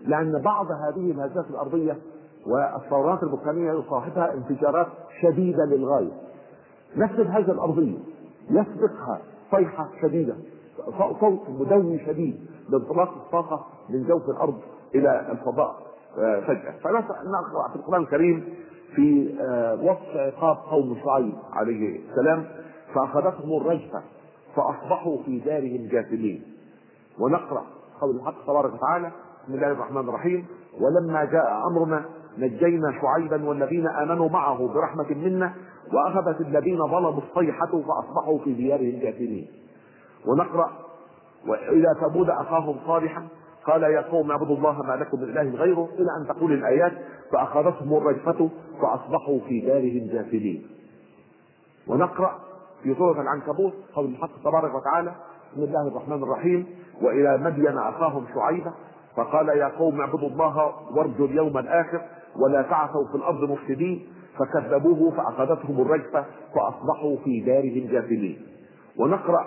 لأن 0.04 0.42
بعض 0.42 0.66
هذه 0.70 1.10
الهزات 1.10 1.50
الأرضية 1.50 1.98
والثورات 2.46 3.22
البركانية 3.22 3.72
يصاحبها 3.72 4.34
انفجارات 4.34 4.86
شديدة 5.22 5.64
للغاية. 5.64 6.12
نفس 6.96 7.14
الهزة 7.14 7.52
الأرضية 7.52 7.98
يسبقها 8.50 9.18
صيحة 9.50 9.88
شديدة 10.02 10.34
صوت 11.20 11.40
مدوي 11.48 11.98
شديد 12.06 12.46
لانطلاق 12.68 13.08
الطاقة 13.08 13.66
من 13.88 14.04
جوف 14.04 14.30
الأرض 14.30 14.58
إلى 14.94 15.32
الفضاء. 15.32 15.85
فجأة. 16.16 16.74
فنقرأ 16.84 17.68
في 17.72 17.76
القرآن 17.76 18.02
الكريم 18.02 18.44
في 18.94 19.34
وصف 19.82 20.16
عقاب 20.16 20.56
قوم 20.70 20.96
شعيب 21.04 21.34
عليه 21.52 22.00
السلام 22.10 22.44
فأخذتهم 22.94 23.60
الرجفة 23.60 24.02
فأصبحوا 24.56 25.22
في 25.22 25.38
دارهم 25.38 25.88
جاثمين. 25.92 26.42
ونقرأ 27.18 27.62
قول 28.00 28.16
الحق 28.16 28.46
تبارك 28.46 28.72
وتعالى 28.74 29.10
بسم 29.44 29.54
الله 29.54 29.72
الرحمن 29.72 30.08
الرحيم 30.08 30.46
ولما 30.80 31.24
جاء 31.24 31.62
أمرنا 31.66 32.04
نجينا 32.38 32.92
شعيبا 33.00 33.48
والذين 33.48 33.86
آمنوا 33.88 34.28
معه 34.28 34.68
برحمة 34.74 35.14
منا 35.14 35.54
وأخذت 35.92 36.40
الذين 36.40 36.78
ظلموا 36.78 37.20
الصيحة 37.30 37.66
فأصبحوا 37.66 38.38
في 38.44 38.52
ديارهم 38.52 39.00
جاثمين. 39.00 39.46
ونقرأ 40.26 40.70
وإلى 41.48 41.94
ثمود 42.00 42.30
أخاهم 42.30 42.76
صالحا 42.86 43.22
قال 43.66 43.82
يا 43.82 44.00
قوم 44.00 44.30
اعبدوا 44.30 44.56
الله 44.56 44.82
ما 44.82 44.92
لكم 44.92 45.20
من 45.20 45.24
إله 45.24 45.56
غيره 45.56 45.88
إلى 45.98 46.08
أن 46.20 46.26
تقول 46.28 46.52
الآيات 46.52 46.92
فأخذتهم 47.32 47.96
الرجفة 47.96 48.50
فأصبحوا 48.82 49.40
في 49.48 49.60
دارهم 49.60 50.08
جاثمين. 50.12 50.66
ونقرأ 51.86 52.38
في 52.82 52.94
سورة 52.94 53.20
العنكبوت 53.20 53.72
قول 53.94 54.06
الحق 54.06 54.42
تبارك 54.44 54.74
وتعالى 54.74 55.14
بسم 55.52 55.62
الله 55.62 55.88
الرحمن 55.88 56.22
الرحيم. 56.22 56.66
وإلى 57.02 57.38
مدين 57.38 57.78
أخاهم 57.78 58.26
شعيبا 58.34 58.72
فقال 59.16 59.48
يا 59.48 59.68
قوم 59.68 60.00
اعبدوا 60.00 60.28
الله 60.28 60.72
وارجوا 60.96 61.26
اليوم 61.26 61.58
الآخر 61.58 62.02
ولا 62.36 62.62
تعثوا 62.62 63.08
في 63.08 63.14
الأرض 63.14 63.50
مفسدين. 63.50 64.06
فكذبوه 64.38 65.10
فأخذتهم 65.10 65.80
الرجفة 65.80 66.24
فأصبحوا 66.54 67.16
في 67.24 67.40
دارهم 67.40 67.92
جاثمين. 67.92 68.42
ونقرأ 68.98 69.46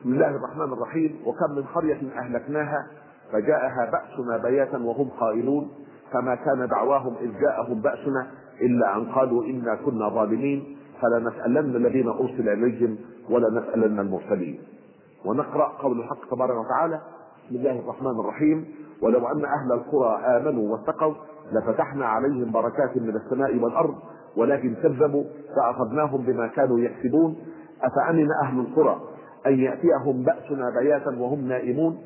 بسم 0.00 0.12
الله 0.12 0.28
الرحمن 0.28 0.72
الرحيم. 0.72 1.20
وكم 1.26 1.54
من 1.56 1.62
قرية 1.62 2.00
أهلكناها 2.18 2.86
فجاءها 3.32 3.90
بأسنا 3.92 4.36
بياتا 4.36 4.78
وهم 4.78 5.08
قائلون. 5.20 5.70
فما 6.12 6.34
كان 6.34 6.68
دعواهم 6.68 7.14
إذ 7.20 7.30
جاءهم 7.40 7.80
بأسنا 7.80 8.26
إلا 8.60 8.96
أن 8.96 9.04
قالوا 9.04 9.44
إنا 9.44 9.74
كنا 9.74 10.08
ظالمين. 10.08 10.76
فلنسألن 11.02 11.76
الذين 11.76 12.08
أرسل 12.08 12.48
إليهم 12.48 12.98
ولنسألن 13.30 14.00
المرسلين. 14.00 14.58
ونقرأ 15.24 15.68
قول 15.68 16.00
الحق 16.00 16.30
تبارك 16.30 16.56
وتعالى 16.56 17.00
بسم 17.46 17.56
الله 17.56 17.78
الرحمن 17.80 18.20
الرحيم. 18.20 18.64
ولو 19.02 19.26
أن 19.28 19.44
أهل 19.44 19.72
القرى 19.72 20.20
آمنوا 20.36 20.72
واتقوا 20.72 21.14
لفتحنا 21.52 22.06
عليهم 22.06 22.52
بركات 22.52 22.96
من 22.96 23.16
السماء 23.16 23.56
والأرض 23.56 23.94
ولكن 24.36 24.74
كذبوا 24.74 25.24
فأخذناهم 25.56 26.22
بما 26.22 26.46
كانوا 26.46 26.80
يكسبون. 26.80 27.36
أفأمن 27.82 28.28
أهل 28.42 28.60
القرى 28.60 29.00
أن 29.46 29.58
يأتيهم 29.58 30.22
بأسنا 30.22 30.70
بياتا 30.80 31.10
وهم 31.18 31.48
نائمون؟ 31.48 31.98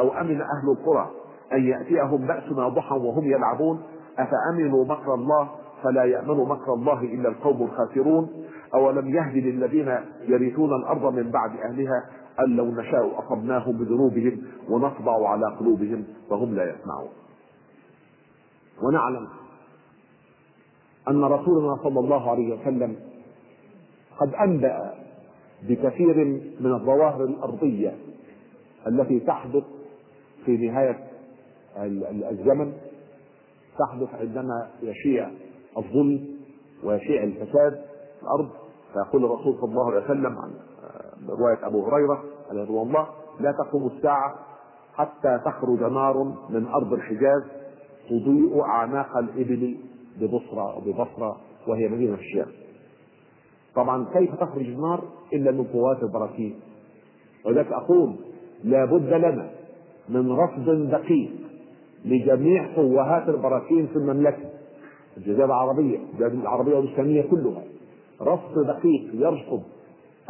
أو 0.00 0.20
أمن 0.20 0.40
أهل 0.40 0.70
القرى 0.78 1.10
أن 1.52 1.64
يأتيهم 1.64 2.26
بأسنا 2.26 2.68
ضحى 2.68 2.94
وهم 2.94 3.24
يلعبون؟ 3.24 3.82
أفأمنوا 4.18 4.84
مكر 4.84 5.14
الله 5.14 5.48
فلا 5.82 6.04
يأمن 6.04 6.48
مكر 6.48 6.74
الله 6.74 7.00
إلا 7.00 7.28
القوم 7.28 7.62
الخاسرون؟ 7.62 8.28
أولم 8.74 9.08
يهد 9.08 9.36
للذين 9.36 9.96
يرثون 10.28 10.74
الأرض 10.74 11.14
من 11.14 11.30
بعد 11.30 11.50
أهلها 11.50 12.04
أن 12.40 12.56
لو 12.56 12.64
نشاء 12.64 13.18
أصبناهم 13.18 13.72
بذنوبهم 13.72 14.42
ونطبع 14.68 15.28
على 15.28 15.56
قلوبهم 15.60 16.04
فهم 16.30 16.54
لا 16.54 16.64
يسمعون. 16.64 17.10
ونعلم 18.82 19.28
أن 21.08 21.24
رسولنا 21.24 21.76
صلى 21.82 22.00
الله 22.00 22.30
عليه 22.30 22.60
وسلم 22.60 22.96
قد 24.18 24.34
أنبأ 24.34 24.94
بكثير 25.68 26.24
من 26.60 26.72
الظواهر 26.72 27.24
الأرضية 27.24 27.94
التي 28.86 29.20
تحدث 29.20 29.64
في 30.44 30.56
نهاية 30.56 31.06
الزمن 32.30 32.72
تحدث 33.78 34.14
عندما 34.14 34.68
يشيع 34.82 35.30
الظلم 35.78 36.28
ويشيع 36.84 37.22
الفساد 37.22 37.72
في 38.16 38.22
الأرض. 38.22 38.48
فيقول 38.92 39.24
الرسول 39.24 39.54
صلى 39.60 39.70
الله 39.70 39.92
عليه 39.92 40.04
وسلم 40.04 40.38
عن 40.38 40.50
رواية 41.28 41.66
أبو 41.66 41.86
هريرة 41.86 42.24
عليه 42.50 42.62
رضوان 42.62 42.86
الله 42.88 43.06
لا 43.40 43.52
تقوم 43.52 43.86
الساعة 43.86 44.34
حتى 44.94 45.40
تخرج 45.44 45.80
نار 45.92 46.24
من 46.50 46.66
أرض 46.66 46.92
الحجاز 46.92 47.42
تضيء 48.10 48.60
أعناق 48.62 49.16
الإبل 49.16 49.76
ببصرة 50.20 50.80
ببصرة 50.86 51.36
وهي 51.68 51.88
مدينة 51.88 52.14
الشام 52.14 52.46
طبعا 53.74 54.06
كيف 54.12 54.34
تخرج 54.34 54.66
النار 54.66 55.04
إلا 55.32 55.50
من 55.50 55.64
قوات 55.64 56.02
البراكين؟ 56.02 56.60
ولذلك 57.46 57.72
أقول 57.72 58.14
لابد 58.64 59.12
لنا 59.12 59.50
من 60.10 60.32
رصد 60.32 60.90
دقيق 60.90 61.30
لجميع 62.04 62.74
قوات 62.76 63.28
البراكين 63.28 63.86
في 63.86 63.96
المملكة. 63.96 64.50
الجزيرة 65.16 65.44
العربية 65.44 65.98
البلاد 66.12 66.32
العربية 66.32 66.76
والإسلامية 66.76 67.22
كلها. 67.30 67.62
رصد 68.22 68.66
دقيق 68.66 69.10
يرصد 69.14 69.62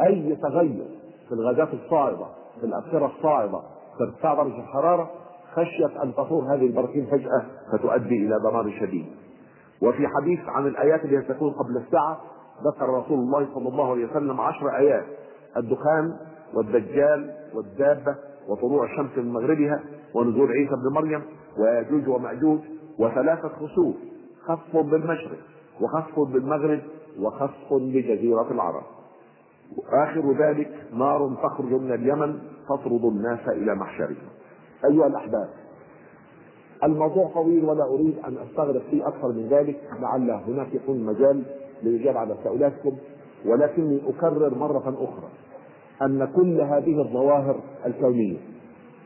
أي 0.01 0.35
تغير 0.35 0.85
في 1.27 1.31
الغازات 1.31 1.73
الصاعدة 1.73 2.25
في 2.59 2.65
الابخره 2.65 3.11
الصاعدة 3.17 3.59
في 3.97 4.03
ارتفاع 4.03 4.33
درجه 4.33 4.59
الحرارة 4.59 5.09
خشية 5.53 6.03
أن 6.03 6.13
تثور 6.13 6.55
هذه 6.55 6.65
البراكين 6.65 7.05
فجأة 7.05 7.45
فتؤدي 7.73 8.25
إلى 8.25 8.39
دمار 8.49 8.71
شديد. 8.79 9.05
وفي 9.81 10.07
حديث 10.07 10.39
عن 10.47 10.67
الآيات 10.67 11.05
التي 11.05 11.33
تكون 11.33 11.51
قبل 11.51 11.77
الساعة 11.77 12.21
ذكر 12.65 12.85
رسول 12.89 13.19
الله 13.19 13.47
صلى 13.53 13.69
الله 13.69 13.91
عليه 13.91 14.05
وسلم 14.05 14.41
عشر 14.41 14.77
آيات. 14.77 15.05
الدخان 15.57 16.13
والدجال 16.53 17.31
والدابة 17.55 18.15
وطلوع 18.51 18.85
الشمس 18.85 19.17
من 19.17 19.33
مغربها 19.33 19.83
ونزول 20.13 20.51
عيسى 20.51 20.73
ابن 20.73 20.93
مريم 20.93 21.21
وياجوج 21.57 22.07
ومأجوج 22.07 22.59
وثلاثة 22.99 23.47
خسوف 23.47 23.95
خسف 24.45 24.77
بالمشرق 24.77 25.37
وخسف 25.81 26.19
بالمغرب 26.19 26.79
وخسف 27.19 27.73
بجزيره 27.73 28.51
العرب. 28.51 28.83
وآخر 29.77 30.31
ذلك 30.31 30.71
نار 30.93 31.35
تخرج 31.43 31.73
من 31.73 31.91
اليمن 31.93 32.39
تطرد 32.69 33.05
الناس 33.05 33.47
إلى 33.47 33.75
محشرهم. 33.75 34.29
أيها 34.85 35.07
الأحباب 35.07 35.49
الموضوع 36.83 37.31
طويل 37.33 37.65
ولا 37.65 37.83
أريد 37.83 38.15
أن 38.27 38.37
أستغرق 38.37 38.81
فيه 38.89 39.07
أكثر 39.07 39.27
من 39.27 39.47
ذلك 39.47 39.79
لعل 39.99 40.31
هناك 40.31 40.73
يكون 40.73 41.05
مجال 41.05 41.43
للإجابة 41.83 42.19
على 42.19 42.35
تساؤلاتكم 42.41 42.97
ولكني 43.45 44.01
أكرر 44.09 44.55
مرة 44.57 44.79
أخرى. 44.79 45.29
أن 46.01 46.31
كل 46.35 46.61
هذه 46.61 47.01
الظواهر 47.01 47.55
الكونية 47.85 48.37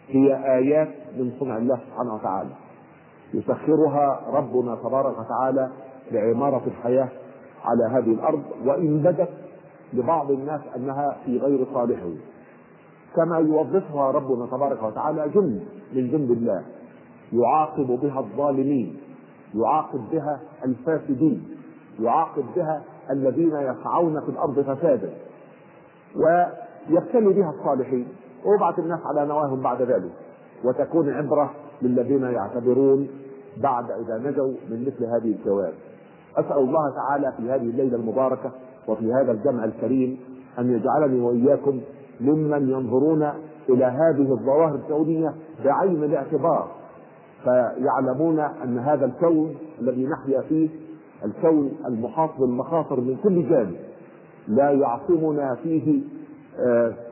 هي 0.08 0.56
آيات 0.58 0.90
من 1.18 1.32
صنع 1.40 1.58
الله 1.58 1.80
سبحانه 1.90 2.16
وتعالى. 2.16 2.50
يسخرها 3.34 4.22
ربنا 4.28 4.76
تبارك 4.76 5.16
وتعالى 5.20 5.70
لعمارة 6.12 6.62
الحياة 6.68 7.10
على 7.64 7.84
هذه 7.92 8.14
الأرض 8.14 8.44
وإن 8.66 8.98
بدت 8.98 9.30
لبعض 9.94 10.32
الناس 10.32 10.62
أنها 10.76 11.18
في 11.26 11.38
غير 11.38 11.66
صالحه. 11.74 12.10
كما 13.16 13.38
يوظفها 13.38 14.12
ربنا 14.12 14.46
تبارك 14.46 14.84
وتعالى 14.84 15.30
جند 15.30 15.64
من 15.94 16.12
جند 16.12 16.32
الله. 16.32 16.66
يعاقب 17.34 17.88
بها 17.88 18.20
الظالمين 18.20 18.98
يعاقب 19.56 20.10
بها 20.12 20.40
الفاسدين 20.66 21.48
يعاقب 22.00 22.44
بها 22.56 22.84
الذين 23.12 23.56
يسعون 23.56 24.22
في 24.22 24.30
الأرض 24.30 24.62
فسادا. 24.62 25.10
ويبتلي 26.90 27.34
بها 27.34 27.54
الصالحين 27.60 28.08
ويبعث 28.46 28.80
الناس 28.80 29.00
على 29.06 29.26
نواهم 29.28 29.62
بعد 29.62 29.82
ذلك. 29.82 30.12
وتكون 30.64 31.10
عبرة 31.10 31.52
للذين 31.82 32.24
يعتبرون 32.24 33.08
بعد 33.58 33.92
إذا 33.92 34.18
نجوا 34.18 34.54
من 34.70 34.82
مثل 34.82 35.06
هذه 35.06 35.36
الكوارث 35.36 35.74
أسأل 36.38 36.58
الله 36.58 36.96
تعالى 36.96 37.34
في 37.38 37.44
هذه 37.44 37.70
الليلة 37.70 37.98
المباركة 37.98 38.52
وفي 38.88 39.14
هذا 39.14 39.32
الجمع 39.32 39.66
الكريم 39.66 40.18
أن 40.60 40.72
يجعلني 40.72 41.22
وإياكم 41.22 41.82
ممن 42.22 42.70
ينظرون 42.70 43.30
إلى 43.70 43.86
هذه 43.86 44.32
الظواهر 44.32 44.76
الكونية 44.76 45.34
بعين 45.66 46.04
الاعتبار 46.04 46.68
فيعلمون 47.44 48.40
أن 48.40 48.80
هذا 48.80 49.06
الكون 49.06 49.56
الذي 49.82 50.08
نحيا 50.08 50.42
فيه 50.42 50.70
الكون 51.26 51.72
المحاط 51.86 52.30
بالمخاطر 52.40 53.00
من 53.00 53.18
كل 53.24 53.50
جانب 53.50 53.76
لا 54.48 54.72
يعصمنا 54.72 55.56
فيه 55.56 56.02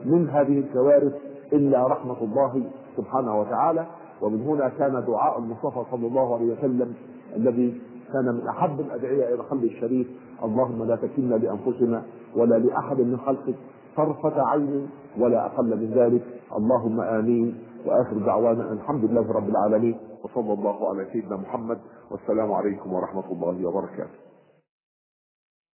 من 0.04 0.28
هذه 0.28 0.58
الكوارث 0.58 1.12
إلا 1.52 1.86
رحمة 1.86 2.16
الله 2.22 2.62
سبحانه 2.96 3.40
وتعالى. 3.40 3.86
ومن 4.22 4.40
هنا 4.42 4.68
كان 4.68 5.04
دعاء 5.06 5.38
المصطفى 5.38 5.82
صلى 5.90 6.06
الله 6.06 6.34
عليه 6.34 6.52
وسلم 6.52 6.94
الذي 7.36 7.80
كان 8.12 8.24
من 8.24 8.48
أحب 8.48 8.80
الأدعية 8.80 9.34
إلى 9.34 9.42
قلبه 9.42 9.66
الشريف. 9.66 10.06
اللهم 10.44 10.84
لا 10.84 10.96
تكلنا 10.96 11.34
لانفسنا 11.34 12.02
ولا 12.36 12.58
لأحد 12.58 13.00
من 13.00 13.16
خلقك 13.16 13.54
طرفة 13.96 14.42
عين 14.46 14.88
ولا 15.18 15.46
أقل 15.46 15.76
من 15.76 15.90
ذلك. 15.94 16.22
اللهم 16.56 17.00
آمين. 17.00 17.54
وآخر 17.86 18.18
دعوانا 18.26 18.72
ان 18.72 18.76
الحمد 18.76 19.04
لله 19.04 19.32
رب 19.32 19.48
العالمين. 19.48 19.98
وصلى 20.24 20.52
الله 20.52 20.88
على 20.88 21.06
سيدنا 21.12 21.36
محمد. 21.36 21.78
والسلام 22.10 22.52
عليكم 22.52 22.92
ورحمة 22.92 23.32
الله 23.32 23.68
وبركاته. 23.68 24.23